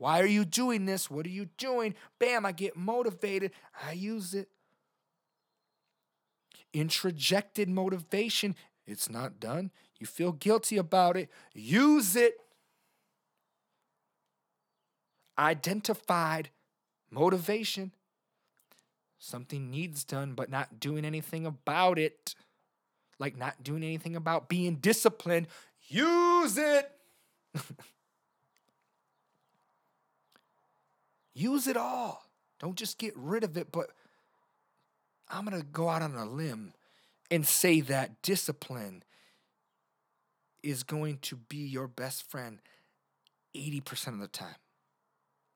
Why 0.00 0.20
are 0.20 0.26
you 0.26 0.46
doing 0.46 0.86
this? 0.86 1.10
What 1.10 1.26
are 1.26 1.30
you 1.30 1.50
doing? 1.58 1.94
Bam, 2.18 2.46
I 2.46 2.52
get 2.52 2.74
motivated. 2.74 3.52
I 3.86 3.92
use 3.92 4.32
it. 4.32 4.48
Introjected 6.72 7.68
motivation, 7.68 8.56
it's 8.86 9.10
not 9.10 9.38
done. 9.38 9.70
You 9.98 10.06
feel 10.06 10.32
guilty 10.32 10.78
about 10.78 11.18
it. 11.18 11.28
Use 11.52 12.16
it. 12.16 12.38
Identified 15.38 16.48
motivation, 17.10 17.92
something 19.18 19.70
needs 19.70 20.04
done, 20.04 20.32
but 20.32 20.48
not 20.48 20.80
doing 20.80 21.04
anything 21.04 21.44
about 21.44 21.98
it. 21.98 22.34
Like 23.18 23.36
not 23.36 23.62
doing 23.62 23.82
anything 23.82 24.16
about 24.16 24.48
being 24.48 24.76
disciplined. 24.76 25.48
Use 25.88 26.56
it. 26.56 26.90
Use 31.40 31.66
it 31.66 31.76
all. 31.78 32.26
Don't 32.58 32.76
just 32.76 32.98
get 32.98 33.14
rid 33.16 33.44
of 33.44 33.56
it, 33.56 33.72
but 33.72 33.92
I'm 35.26 35.46
going 35.46 35.58
to 35.58 35.66
go 35.66 35.88
out 35.88 36.02
on 36.02 36.14
a 36.14 36.26
limb 36.26 36.74
and 37.30 37.46
say 37.46 37.80
that 37.80 38.20
discipline 38.20 39.02
is 40.62 40.82
going 40.82 41.16
to 41.22 41.36
be 41.36 41.56
your 41.56 41.88
best 41.88 42.30
friend 42.30 42.58
80% 43.56 44.08
of 44.08 44.18
the 44.18 44.28
time. 44.28 44.56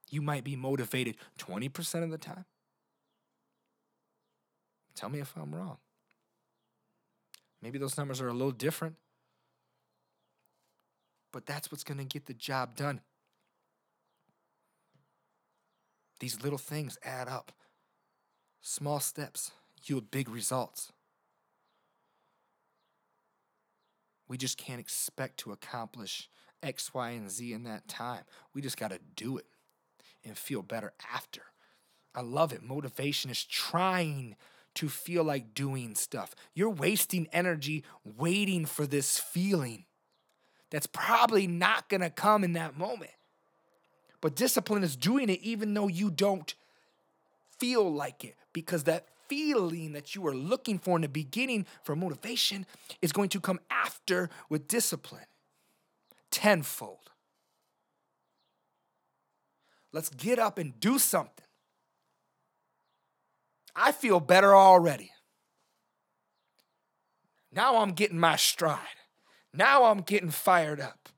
You 0.09 0.23
might 0.23 0.43
be 0.43 0.57
motivated 0.57 1.17
20% 1.39 2.03
of 2.03 2.11
the 2.11 2.17
time. 2.17 2.47
Tell 4.95 5.11
me 5.11 5.21
if 5.21 5.35
I'm 5.37 5.55
wrong. 5.55 5.77
Maybe 7.61 7.79
those 7.79 7.99
numbers 7.99 8.23
are 8.23 8.29
a 8.29 8.33
little 8.33 8.53
different, 8.53 8.95
but 11.31 11.45
that's 11.45 11.71
what's 11.71 11.85
going 11.85 11.99
to 11.99 12.05
get 12.05 12.25
the 12.25 12.33
job 12.33 12.75
done. 12.75 13.03
These 16.25 16.43
little 16.43 16.57
things 16.57 16.97
add 17.05 17.29
up. 17.29 17.53
Small 18.63 18.99
steps 18.99 19.51
yield 19.85 20.11
big 20.11 20.31
results. 20.31 20.91
We 24.27 24.39
just 24.39 24.57
can't 24.57 24.81
expect 24.81 25.37
to 25.41 25.53
accomplish 25.53 26.31
X, 26.63 26.95
Y, 26.95 27.11
and 27.11 27.31
Z 27.31 27.53
in 27.53 27.65
that 27.65 27.89
time. 27.89 28.23
We 28.55 28.63
just 28.63 28.79
got 28.79 28.91
to 28.91 29.01
do 29.17 29.37
it 29.37 29.45
and 30.25 30.35
feel 30.35 30.63
better 30.63 30.95
after. 31.13 31.43
I 32.15 32.23
love 32.23 32.55
it. 32.55 32.63
Motivation 32.63 33.31
is 33.31 33.45
trying 33.45 34.37
to 34.77 34.89
feel 34.89 35.25
like 35.25 35.53
doing 35.53 35.95
stuff. 35.95 36.35
You're 36.55 36.71
wasting 36.71 37.29
energy 37.35 37.85
waiting 38.03 38.65
for 38.65 38.87
this 38.87 39.19
feeling 39.19 39.85
that's 40.71 40.87
probably 40.87 41.47
not 41.47 41.91
going 41.91 42.01
to 42.01 42.09
come 42.09 42.45
in 42.45 42.55
that 42.55 42.79
moment. 42.79 43.13
But 44.25 44.37
discipline 44.37 44.83
is 44.83 44.97
doing 44.97 45.29
it 45.29 45.43
even 45.43 45.75
though 45.75 45.87
you 45.87 46.11
don't 46.11 46.55
feel 47.59 47.93
like 47.93 48.25
it 48.25 48.37
because 48.55 48.85
that 48.85 49.05
feeling 49.29 49.93
that 49.93 50.15
you 50.15 50.23
were 50.23 50.35
looking 50.35 50.79
for 50.79 50.97
in 50.97 51.03
the 51.03 51.09
beginning 51.09 51.67
for 51.83 51.95
motivation 51.95 52.65
is 53.03 53.13
going 53.13 53.29
to 53.29 53.39
come 53.39 53.61
after 53.69 54.31
with 54.49 54.67
discipline 54.67 55.27
tenfold. 56.31 57.11
Let's 59.93 60.09
get 60.09 60.39
up 60.39 60.57
and 60.57 60.81
do 60.81 60.99
something. 60.99 61.45
I 63.77 63.93
feel 63.93 64.21
better 64.21 64.57
already. 64.57 65.11
Now 67.53 67.83
I'm 67.83 67.93
getting 67.93 68.19
my 68.19 68.37
stride. 68.37 68.79
Now 69.53 69.85
I'm 69.85 70.01
getting 70.01 70.31
fired 70.31 70.81
up. 70.81 71.11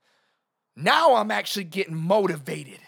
Now 0.74 1.14
I'm 1.14 1.30
actually 1.30 1.64
getting 1.66 1.94
motivated 1.94 2.80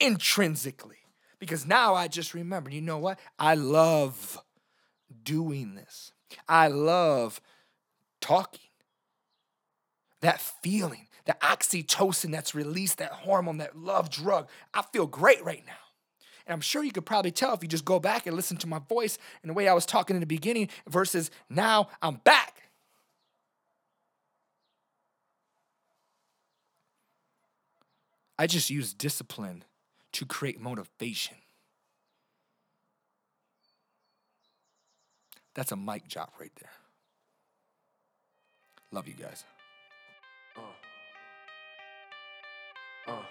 intrinsically. 0.00 0.96
Because 1.38 1.66
now 1.66 1.94
I 1.94 2.08
just 2.08 2.34
remember, 2.34 2.70
you 2.70 2.80
know 2.80 2.98
what? 2.98 3.18
I 3.38 3.54
love 3.54 4.38
doing 5.22 5.74
this. 5.74 6.12
I 6.48 6.68
love 6.68 7.40
talking. 8.20 8.60
That 10.22 10.40
feeling, 10.40 11.08
the 11.26 11.36
oxytocin 11.42 12.32
that's 12.32 12.54
released, 12.54 12.98
that 12.98 13.12
hormone, 13.12 13.58
that 13.58 13.76
love 13.76 14.10
drug. 14.10 14.48
I 14.72 14.82
feel 14.92 15.06
great 15.06 15.44
right 15.44 15.62
now. 15.66 15.72
And 16.46 16.54
I'm 16.54 16.60
sure 16.60 16.82
you 16.82 16.92
could 16.92 17.06
probably 17.06 17.32
tell 17.32 17.52
if 17.54 17.62
you 17.62 17.68
just 17.68 17.84
go 17.84 18.00
back 18.00 18.26
and 18.26 18.34
listen 18.34 18.56
to 18.58 18.66
my 18.66 18.78
voice 18.78 19.18
and 19.42 19.50
the 19.50 19.54
way 19.54 19.68
I 19.68 19.74
was 19.74 19.84
talking 19.84 20.16
in 20.16 20.20
the 20.20 20.26
beginning 20.26 20.68
versus 20.88 21.30
now 21.50 21.88
I'm 22.00 22.16
back. 22.16 22.62
I 28.38 28.46
just 28.46 28.70
use 28.70 28.94
discipline 28.94 29.64
to 30.16 30.24
create 30.24 30.58
motivation. 30.58 31.36
That's 35.54 35.72
a 35.72 35.76
mic 35.76 36.08
drop 36.08 36.32
right 36.40 36.50
there. 36.58 36.70
Love 38.92 39.06
you 39.08 39.12
guys. 39.12 39.44
Uh. 40.56 40.60
Uh. 43.06 43.22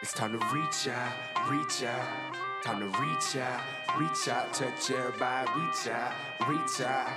It's 0.00 0.14
time 0.14 0.38
to 0.38 0.46
reach 0.54 0.88
out, 0.88 1.12
reach 1.50 1.82
out. 1.82 2.34
Time 2.64 2.80
to 2.80 2.86
reach 2.98 3.36
out, 3.36 3.60
reach 3.98 4.28
out, 4.28 4.54
touch 4.54 4.90
everybody, 4.90 5.50
reach 5.60 5.88
out, 5.88 6.12
reach 6.48 6.80
out. 6.80 7.10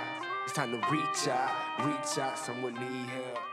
It's 0.44 0.52
time 0.52 0.72
to 0.72 0.90
reach 0.90 1.26
out, 1.28 1.86
reach 1.86 2.18
out. 2.18 2.38
Someone 2.38 2.74
need 2.74 3.08
help. 3.08 3.49